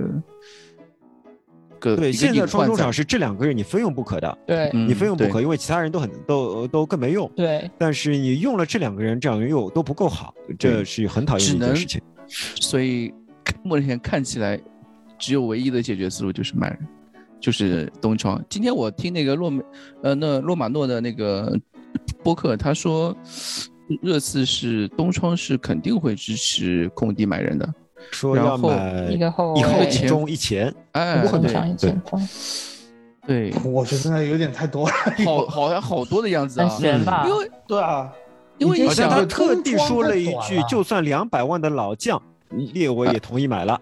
[1.84, 7.30] 个对，现在隐患在双中场是这两个人你非用不可的，对嗯你非用不可，因为其他人都很都都更没用。
[7.36, 12.00] 对，但是你用了这两个人，这两个人又都不够好，这是很讨厌的一件事情。
[12.26, 13.12] 所以
[13.62, 14.58] 目前看起来，
[15.18, 16.78] 只有唯一的解决思路就是买人，
[17.38, 18.42] 就是东窗。
[18.48, 19.62] 今天我听那个洛美，
[20.02, 21.54] 呃，那洛马诺的那个
[22.22, 23.14] 播客，他说
[24.00, 27.74] 热刺是东窗是肯定会支持空地买人的。
[28.10, 32.28] 说然后要买一个后一后卫一中一前，哎，对中场一前锋，
[33.26, 34.94] 对，我觉得有点太多了。
[35.24, 36.68] 好，好像好多的样子啊。
[37.04, 37.26] 吧？
[37.28, 38.12] 因为对啊，
[38.58, 43.80] 因为你好像想他特地说了一句，就算两百万的老将，列维也同意买了。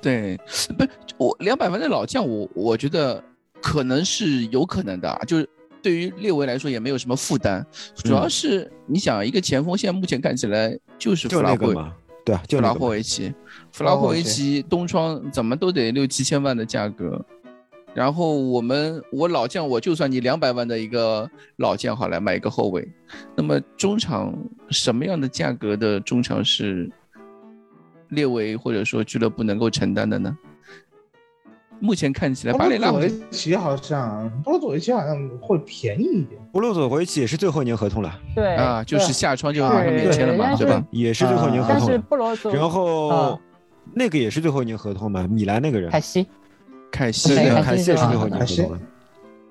[0.00, 0.36] 对，
[0.76, 3.22] 不是我两百万的老将，我我觉得
[3.60, 5.48] 可能是有可能的啊，就是
[5.80, 7.64] 对于列维来说也没有什么负担，
[7.96, 11.92] 主要是你想一个前锋，现在目前看起来就是就弗拉霍那个嘛，
[12.24, 12.88] 对啊，就弗拉霍。
[12.88, 13.34] 维奇，
[13.72, 17.24] 弗拉霍维奇东窗怎么都得六七千万的价格。
[17.94, 22.88] 然后我们我老将，我就算你两百万的一个老将好了，买一个后卫。
[23.36, 24.32] 那么中场
[24.70, 26.90] 什么样的价格的中场是
[28.08, 30.34] 列为或者说俱乐部能够承担的呢？
[31.82, 36.40] 目前看起来，巴雷拉维奇好像，波罗佐维奇好像会便宜一点。
[36.52, 40.82] 布洛佐维奇也是最后一年合同了，对啊，就是下窗就对马上免签了嘛，对吧？
[40.92, 43.38] 也是最后一年合但是同然后啊。
[43.94, 46.24] 那个也是最后一年合同嘛，米兰那个人，凯西，
[46.90, 48.78] 凯西也是最后一年合凯西同了。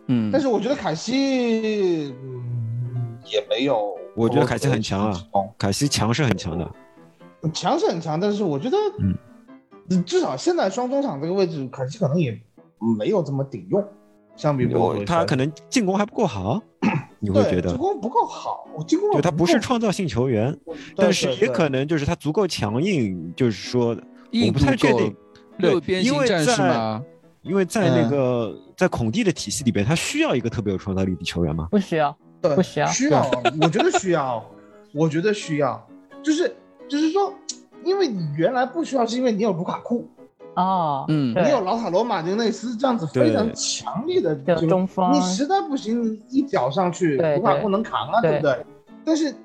[0.08, 0.30] 嗯。
[0.32, 3.94] 但，是我觉得凯西，嗯，也没有。
[4.16, 6.72] 我觉得凯西很强啊哦，凯西强是很强的，
[7.54, 9.14] 强是很强，但是我觉得，嗯，
[10.00, 12.40] 至少现在双中场这个位置，凯西可能也
[12.98, 13.84] 没有这么顶用，
[14.36, 16.62] 相比波罗佐维奇他可能进攻还不够好，
[17.20, 17.78] 你会觉得进？
[17.78, 20.58] 攻不够好，进攻对他不是创造性球员，
[20.96, 25.16] 但是也可能就是他足够强硬，就是说我不太确定，
[25.58, 27.06] 对六边因为形战士
[27.44, 31.68] 因为在那嗯个在孔蒂的体系里边，他需要一个特别有创造力的球员吗？
[31.72, 33.30] 不需要，对不需要需要，
[33.60, 34.46] 我觉得需要，
[34.94, 35.88] 我觉得需要，
[36.22, 36.56] 就是
[36.88, 37.34] 就是说，
[37.84, 40.10] 因为你原来不需要，是因为你有卢卡库，
[40.56, 41.34] 哦，嗯。
[41.44, 44.36] 你有老塔罗马丁内斯这样子非常强力的
[44.68, 45.12] 中锋。
[45.14, 48.32] 你实在不行，你一脚上去，卢卡库能扛啊，对。
[48.32, 48.66] 对不对？
[49.04, 49.36] 但是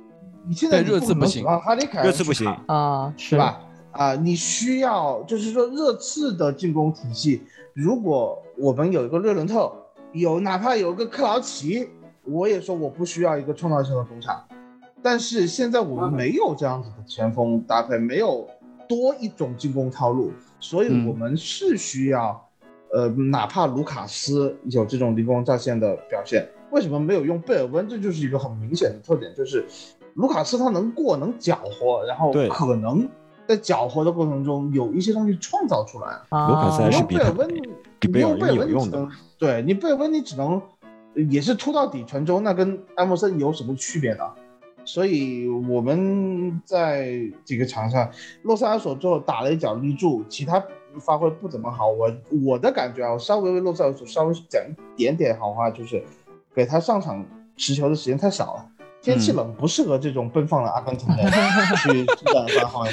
[0.47, 1.45] 你现在热刺不行。
[1.47, 2.47] 啊，哈里凯热刺不行。
[2.67, 3.31] 啊，是。
[3.31, 3.61] 是吧？
[3.93, 9.73] 啊、你需要就是说热刺的进攻体系，如果我们有一个热伦特，
[10.13, 11.89] 有哪怕有一个克劳奇，
[12.25, 14.45] 我也说我不需要一个创造性的中场，
[15.03, 18.49] 但是现在我们没有这样子的前锋搭配，没有
[18.89, 22.49] 多一种进攻套路，所以嗯我们是需要，
[22.93, 27.89] 呃，哪怕卢卡斯有这种灵光乍现的表现，为什么没有用贝尔温？
[27.89, 29.65] 这就是一个很明显的特点，就是
[30.15, 33.09] 卢卡斯他能过，能搅和，然后可能
[33.47, 36.09] 在搅和的过程中有一些东西创造出来。
[36.31, 37.49] 啊卢卡斯还你是比贝尔温，
[38.01, 39.07] 比贝尔温有用的
[39.39, 40.61] 对你贝尔温你只能
[41.31, 44.25] 也是突到底传中，那跟埃默森有什么区别呢？
[44.87, 48.11] 所以我们在这个场上，
[48.43, 50.65] 洛萨尔索最后打了一脚立柱，其他
[51.01, 51.89] 发挥不怎么好。
[51.89, 52.11] 我
[52.47, 56.03] 我的感觉啊，我稍微为洛萨尔索稍微讲一点点好话，就是
[56.55, 57.23] 给他上场
[57.57, 58.67] 持球的时间太少了。
[59.03, 61.27] 天气冷，不适合这种奔放的阿根廷人
[61.77, 62.89] 去 施展发挥，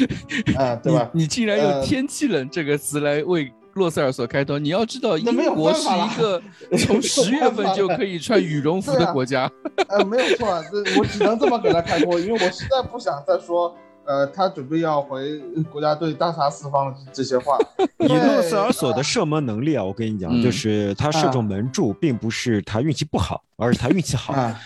[0.55, 1.09] 啊、对吧？
[1.13, 6.41] 你你竟然用呃“天气冷”这个词来为洛塞尔索开头，你要知道，英国是一个
[6.77, 9.51] 从十月份就可以穿羽绒服的国家。
[9.89, 15.39] 呃，没有错啊，这我只能这么给他开脱，因为我实在不想再说，呃，他准备要回
[15.71, 17.57] 国家队大杀四方这些话。
[17.99, 24.59] 以因为诺塞尔索的射门能力啊，我跟你讲，嗯就是他射中门柱，并不是他运气不好，而是他运气好，啊，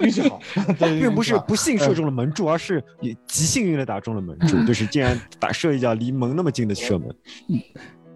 [0.00, 0.40] 运气好，
[0.78, 7.14] 并不是不幸射中了门柱，而是也极幸运的打中了门柱，就是竟然打射一脚离门那么近的射门。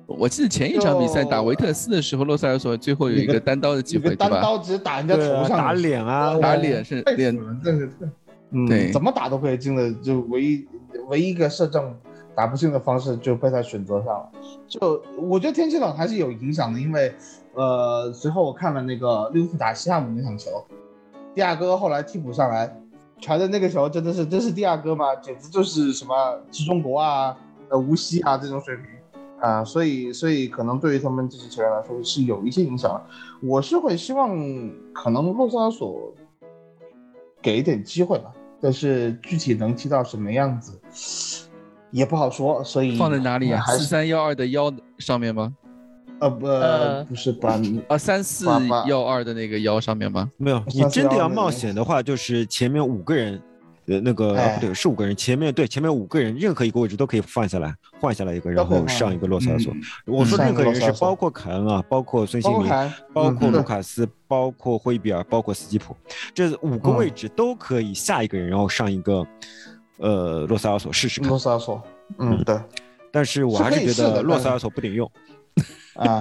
[0.09, 4.31] 我记得前一场比赛打维特斯的时候，洛塞尔索最后有一个单刀的机会，单？
[4.31, 7.39] 刀直接打人家头上，打脸啊，打脸是脸
[8.51, 10.67] 嗯，对怎么打都可以进的，就唯一
[11.09, 11.95] 唯一一个射正
[12.35, 14.31] 打不进的方式就被他选择上了。
[14.67, 17.13] 就我觉得天气冷还是有影响的，因为
[17.53, 20.65] 呃，随后我看了那个利物浦打西汉姆那场球，
[21.35, 22.75] 迪亚哥后来替补上来
[23.21, 25.15] 传的那个球，真的是真是迪亚哥吗？
[25.17, 26.15] 简直就是什么
[26.51, 27.37] 集中国啊、
[27.69, 28.85] 呃无锡啊这种水平。
[29.41, 33.01] 啊，所以所以可能对于他们这些球员来说是有一些影响的。
[33.41, 34.37] 我是会希望
[34.93, 36.13] 可能洛萨尔索
[37.41, 40.79] 给一点机会吧，但是具体能踢到什么样子
[41.91, 42.63] 也不好说。
[42.65, 43.63] 所以放在哪里啊？
[43.65, 45.55] 还是四三幺二的幺上面吗？
[46.21, 48.45] 呃不呃不是把啊，三四
[48.89, 50.29] 幺二的那个幺上面吗？
[50.37, 53.41] 没有，你真的要冒险的话，就是前面五个人，
[53.89, 59.73] 呃，那个、不对，是五个人，前面对前面五个人，任何一个位置都可以换下来，换下来一个，然后上一个洛萨尔索。
[59.73, 62.71] 嗯我说任何人是包括凯恩啊，包括孙兴民
[63.13, 65.97] 包括卢卡斯，包括霍伊比尔，包括斯基普，
[66.35, 69.27] 这五个嗯位置都可以下一个人，然后上一个
[69.97, 71.39] 呃洛萨尔索试试看洛。
[71.39, 71.83] 萨尔索，
[72.19, 72.59] 嗯对
[73.11, 75.11] 但是我还是觉得洛萨尔索不顶用。
[75.95, 76.21] 啊，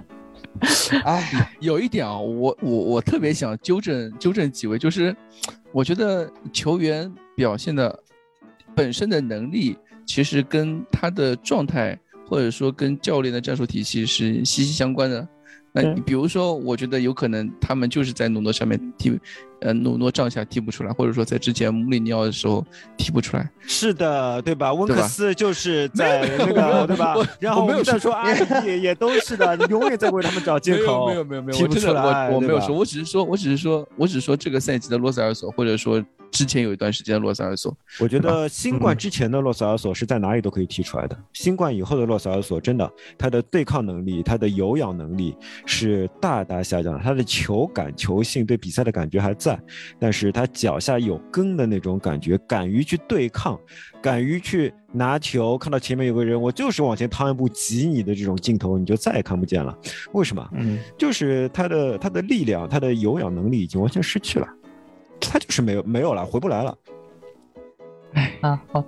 [1.04, 5.14] 哎有一点啊，我我我特别想纠正纠正几位，就是
[5.78, 8.02] 我觉得球员表现的
[8.74, 15.28] 本身的能力，其实跟他的状态，或者说跟教练的战术体系是息息相关的。
[15.72, 19.18] 那嗯你比如说，我觉得有可能他们就是在努诺上面踢，
[19.60, 22.64] 呃，努诺帐下踢不出来，或者说在之前穆里尼奥的时候
[22.96, 23.48] 踢不出来。
[23.60, 24.72] 是的，对吧？
[24.72, 27.14] 温克斯就是在那个，对吧？
[27.38, 31.08] 然后我没有说们再说阿里也也都是的，你永远在为他们找借口。
[31.08, 49.58] 没有没有没有，踢不我真的出来我我没有说，我只是说，我只是说，我只是说这个赛季的洛塞尔索，或者说之前有一段时间的洛塞尔索，我觉得新冠之前的洛塞尔索是在哪里都可以踢出来的，新冠以后的洛塞尔索真的，他的对抗能力、他的有氧能力是大大下降了，他的球感、球性对比赛的感觉还在，
[49.98, 53.58] 但是他脚下有根的那种感觉，敢于去对抗，
[54.02, 59.76] 敢于去拿球，看到前面有个人，我就是往前趟一步挤你的这种镜头，你就再也看不见了。
[60.12, 60.48] 为什么？
[60.54, 64.46] 嗯就是他的他的力量，他的有氧能力已经完全失去了，
[65.20, 66.76] 他就是没有没有了，回不来了。
[68.40, 68.84] 啊，好，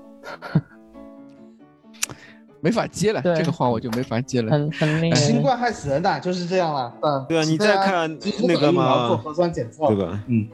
[2.60, 4.50] 没法接了，这个话我就没法接了。
[4.50, 6.92] 很很令人新冠害死人的，就是这样了。
[7.02, 9.96] 嗯，对啊你再看那个嘛做核酸检测，对？
[9.96, 10.24] 吧？
[10.28, 10.48] 嗯，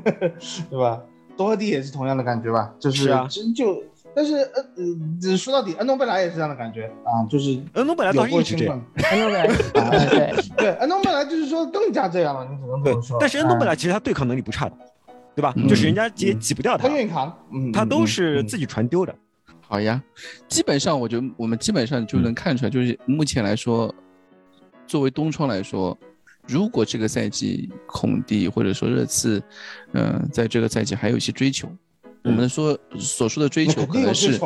[0.70, 1.00] 对吧？
[1.36, 2.72] 多赫蒂也是同样的感觉吧？
[2.78, 3.82] 就是是啊就，
[4.14, 4.64] 但是呃
[5.22, 9.04] 呃，说到底，恩东贝莱也是这样的感觉啊，就是恩东本来有倒是一直这过新冠样。
[9.10, 14.72] 很多人，嗯对，对，恩东贝莱就是说更加这样了，你只能这么说。，但是恩东贝莱其实他对抗能力不差的，
[15.36, 15.52] 对吧？
[15.56, 15.68] 嗯。
[15.68, 16.40] 就是人家也嗯。
[16.40, 16.88] 挤不掉他。
[16.88, 19.14] 他，愿意扛，嗯，他都是自己传丢的。
[19.60, 20.02] 好呀，
[20.48, 23.94] 基本上我觉得我们基本上就能看出来，就是目前来说，
[24.86, 25.96] 作为东窗来说，
[26.46, 29.42] 如果这个赛季孔蒂或者说热刺，
[29.92, 31.68] 嗯、在这个赛季还有一些追求，
[32.22, 34.38] 我们说所说的追求可能是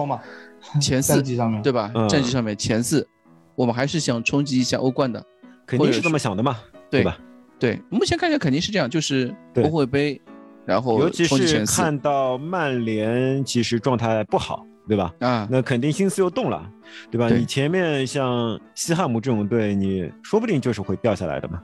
[0.80, 1.22] 前四。
[1.36, 1.62] 上面。
[1.62, 1.92] 对吧？
[1.94, 2.08] 嗯。
[2.08, 3.06] 战绩上面前四，
[3.54, 5.22] 我们还是想冲击一下欧冠的。
[5.66, 6.58] 肯定是这么想的嘛，
[6.90, 7.18] 对吧？
[7.58, 9.62] 对，目前看起来肯定是这样，就是对。
[9.64, 10.18] 欧会杯，
[10.66, 15.12] 然后尤其是看到曼联其实状态不好，对吧？
[15.20, 16.70] 啊，那肯定心思又动了，
[17.10, 17.28] 对吧？
[17.28, 21.60] 对你前面像西汉姆这种队，你说不定就是会掉下来的嘛。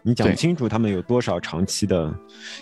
[0.00, 2.14] 你讲不清楚他们有多少长期的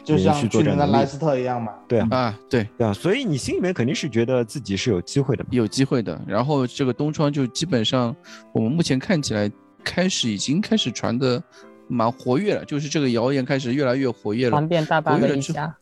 [0.03, 1.71] 就像去年的莱斯特一样嘛。
[1.87, 5.51] 对啊，啊，对，对啊，所以你心里面肯定是觉得自己是有机会的嘛。
[5.53, 6.21] 有机会的。
[6.27, 8.15] 然后这个东窗就基本上，
[8.53, 9.51] 我们目前看起来
[9.85, 11.41] 开始已经开始传的
[11.89, 15.77] 蛮活跃了，就是这个谣言开始越来越活跃了传， 遍大半个一家。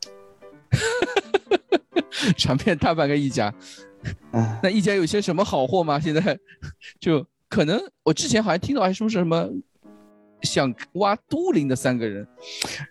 [2.37, 3.53] 传遍大半个意甲。
[4.31, 5.99] 唉，那一家有些什么好货吗？
[5.99, 6.37] 现在
[6.99, 9.47] 就可能我之前好像听到还说是什么
[10.41, 12.27] 想挖都灵的三个人，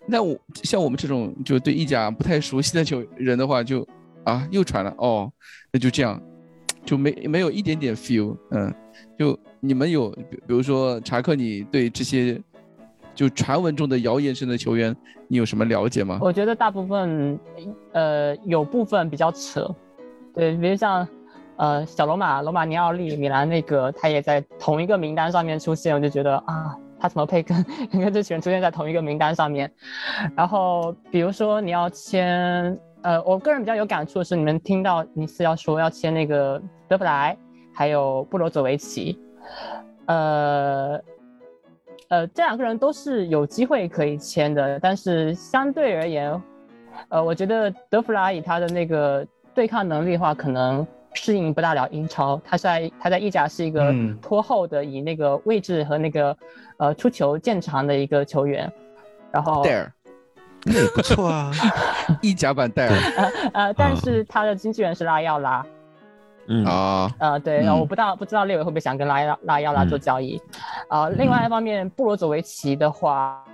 [0.08, 3.86] 那我像我们这种就对一家不太熟悉的就人的话就，
[4.24, 5.32] 啊又传了哦，
[5.72, 6.20] 那就这样，
[6.84, 8.72] 就没没有一点点 feel，嗯，
[9.18, 12.40] 就你们有比比如说查克，你对这些
[13.14, 14.94] 就传闻中的谣言声的球员，
[15.28, 16.18] 你有什么了解吗？
[16.20, 17.38] 我觉得大部分，
[17.92, 19.72] 呃，有部分比较扯，
[20.34, 21.06] 对，比如像，
[21.56, 29.70] 呃，小罗马、罗马尼奥利、米兰那个，他也在同一个名单上面出现，我就觉得啊，他怎么配跟跟这群人出现在同一个名单上面？
[30.36, 37.36] 然后比如说你要签，呃，我个人比较有感触的是，你们听到尼斯要说要签那个德布莱，
[37.72, 39.16] 还有布罗佐维奇，
[40.06, 41.00] 呃。
[42.08, 46.40] 呃，这两个人都是有机会可以签的，但是相对而言，
[47.08, 52.40] 呃，我觉得德弗拉以他的那个对抗能力的话，可能适应不大了英超。
[52.44, 56.36] 他在他在意甲是一个嗯拖后的，以那个位置和那个
[56.76, 58.70] 呃出球见长的一个球员。
[59.32, 59.92] 然后戴尔，
[60.64, 61.50] 那也不错啊。
[62.22, 62.96] 意甲版戴尔
[63.52, 65.66] 呃，但是他的经纪人是拉奥拉，
[66.46, 70.40] 嗯，啊，呃，对，然后我嗯不知道不知道列维会不会想跟拉亚拉亚拉做嗯交易，
[70.88, 73.44] 呃，另外一方面，布罗佐维奇的话，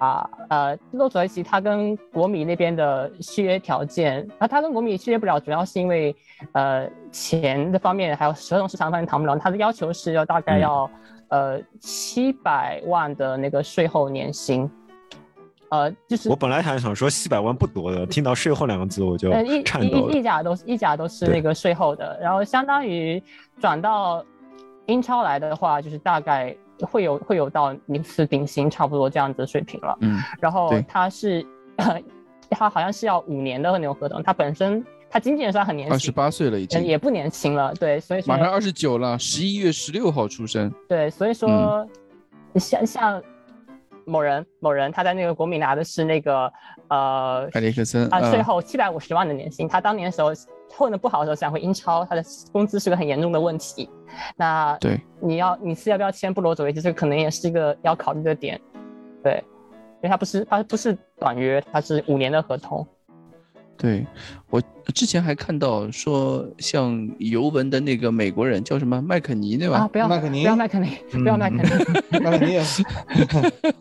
[0.48, 6.14] 呃，布罗佐维奇他跟国米那边的续约条件，那他跟国米续约不了，主要是因为
[6.52, 10.60] 呃钱的方面还有合同市场方面谈不了，他的要求是要大概嗯。
[10.60, 10.90] 要、
[11.28, 14.68] 呃七百万的那个税后年薪，
[15.70, 19.30] 呃，就是我本来还想说七百万不多的，听到税后两个字我就
[19.64, 20.12] 颤抖了。
[20.12, 23.22] 意甲都是意甲都是那个税后的，然后相当于
[23.60, 24.24] 转到
[24.86, 29.96] 英超来的话，就是大概会有会有到尼斯顶薪差不多这样子的水平了。
[30.00, 31.46] 嗯，然后他是
[32.50, 40.68] 他好像是要五年的那种合同，他本身他经纪人算很年轻二十轻，八岁了已经，呃也不年轻了，对，所以说马上二十九了，十一月十六号出生。
[40.88, 41.88] 对，所以说
[42.56, 43.22] 像像
[44.10, 46.52] 某人某人他在那个国米拿的是那个
[46.88, 50.30] 呃埃里克森啊，税嗯后七百五十万的年薪，他当年的时候
[50.68, 53.88] 混的不好的时候想回英超，他的工资是个很严重的问题。
[54.36, 58.60] 那对，你要你是要不要签布罗佐维奇，这个可能也是一个要考虑的点。
[59.22, 59.42] 对，
[59.96, 62.86] 因为他不是他不是短约，他是五年的合同。
[63.76, 64.06] 对，
[64.50, 64.60] 我
[64.92, 69.78] 之前还看到说，像尤文的那个美国人叫什么麦肯尼，对吧？
[69.78, 71.70] 啊，不要麦肯尼不要麦肯尼，不要麦肯尼。
[72.20, 72.62] 那你也，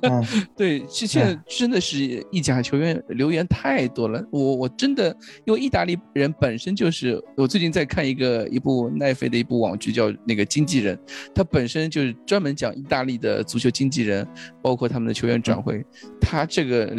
[0.02, 0.24] 嗯，
[0.56, 5.16] 对，现现在真的是意甲球员留言太多了，我我真的
[5.46, 10.98] 因为意大利人本身就是，我最近在看一个一部奈飞的一部网剧，叫那个经纪人，
[11.34, 14.28] 他本身就是专门讲意大利的足球经纪人，
[14.62, 15.84] 包括他们的球员转会，
[16.22, 16.94] 他这个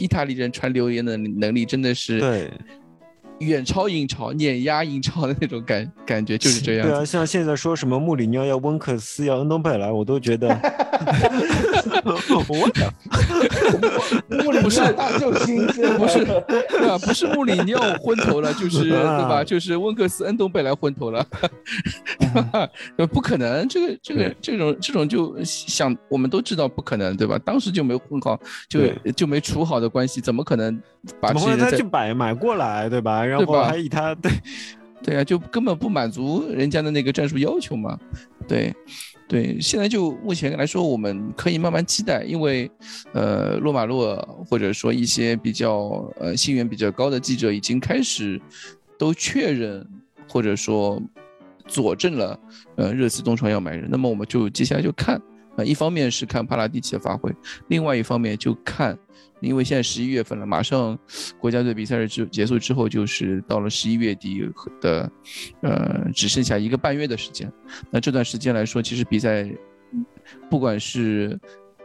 [0.00, 2.50] 意大利人传留言的能力真的是对，
[3.42, 6.88] 远超英超、碾压英超的那种感感觉，就是这样。
[6.88, 10.48] 对啊， 像现在说什么穆里尼奥要温克斯要恩东贝莱，我都觉得
[12.04, 12.70] 我
[13.70, 16.98] 的穆里不是奥大救星，不是，对吧？
[16.98, 19.44] 不是穆里尼奥昏头了，就是 对吧？
[19.44, 21.24] 就是温克斯、恩东贝莱昏头了，
[22.18, 23.12] 对吧？
[23.12, 27.38] 不可能，这个这个这种这种就想，我们都知道不可能，对吧？
[27.44, 28.38] 当时就没混好，
[28.68, 28.80] 就
[29.12, 30.80] 就没处好的关系，怎么可能
[31.20, 33.24] 把怎么会这些人在他就买买过来，对吧？
[33.24, 34.30] 然后还以他对
[35.02, 37.98] 对啊，就根本不满足人家的那个战术要求嘛。
[38.52, 38.74] 对，
[39.26, 42.70] 对，现在就目前来说，我们可以慢慢期待，因为
[43.14, 48.38] 呃，洛马洛或者说一些比较呃信源比较高的记者已经开始
[48.98, 49.88] 都确认
[50.28, 51.00] 或者说
[51.66, 52.38] 佐证了
[52.76, 55.18] 呃热刺东窗要买人，那么我们就接下来就看。
[55.58, 57.30] 一方面是看帕拉蒂奇的发挥，
[57.68, 58.98] 另外一方面就看，
[59.40, 60.98] 因为现在十一月份了，马上
[61.38, 64.48] 国家队比赛日之结束之后，就是到了十一月底
[64.80, 65.10] 的，
[65.60, 67.52] 呃，只剩下一个半月的时间。
[67.90, 69.46] 那这段时间来说，其实比赛，
[70.48, 71.38] 不管是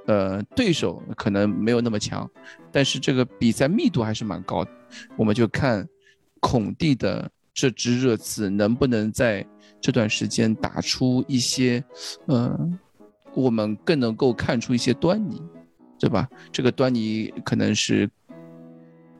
[0.06, 2.30] 呃对手可能没有那么强，
[2.72, 4.72] 但是这个比赛密度还是蛮高的。
[5.18, 5.86] 我们就看
[6.40, 9.46] 孔蒂的这支热刺能不能在
[9.82, 11.84] 这段时间打出一些，
[12.28, 12.80] 嗯、
[13.34, 15.42] 我们更能够看出一些端倪，
[16.00, 16.28] 对吧？
[16.52, 18.10] 这个端倪可能是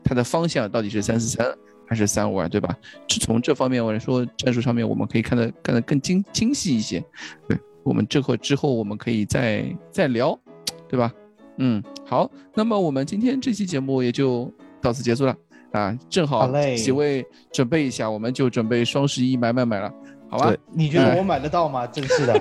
[0.02, 1.46] 它的方向到底是三四三
[1.86, 2.76] 还是三五二，对吧？
[3.08, 7.02] 是从这方面我来说，战术上面我们可以看得看得更精精细一些。
[7.48, 10.38] 对我们这会之后我们可以再再聊，
[10.88, 11.12] 对吧？
[11.56, 15.34] 嗯，好，那么我们今天这期节目也就到此结束了
[15.72, 19.92] 啊，正好几位准备一下，我们就准备双十一买买买了，
[20.30, 20.52] 好吧？
[20.72, 21.86] 你觉得我买得到吗？
[21.86, 22.34] 真是的，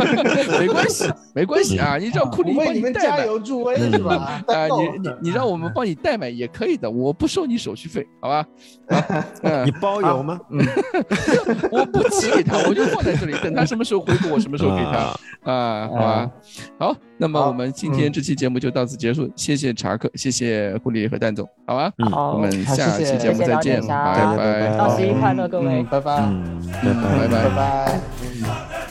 [0.58, 3.16] 没关系，没关系啊，你让库里帮你们代买。
[3.18, 4.42] 加油助威是吧？
[4.48, 8.46] 啊，你 你你让我们帮你代买也可以的，我不收你手续费，好吧？
[8.88, 10.40] 啊嗯你，包邮吗？
[11.70, 15.16] 我不寄给他，我就放在这里，等他什么时候回复我什么时候给他啊
[15.52, 16.30] 啊，好吧？
[16.78, 21.90] 好，那么我们今天这期节目就到此结束，谢谢查克，谢谢狐狸和蛋总，好吧？
[21.98, 24.76] 嗯好，我们下期节目再见，谢谢拜拜拜拜。
[24.76, 25.86] 双十一快乐，各位嗯，。
[25.90, 28.85] 拜拜，嗯，嗯拜拜拜拜拜。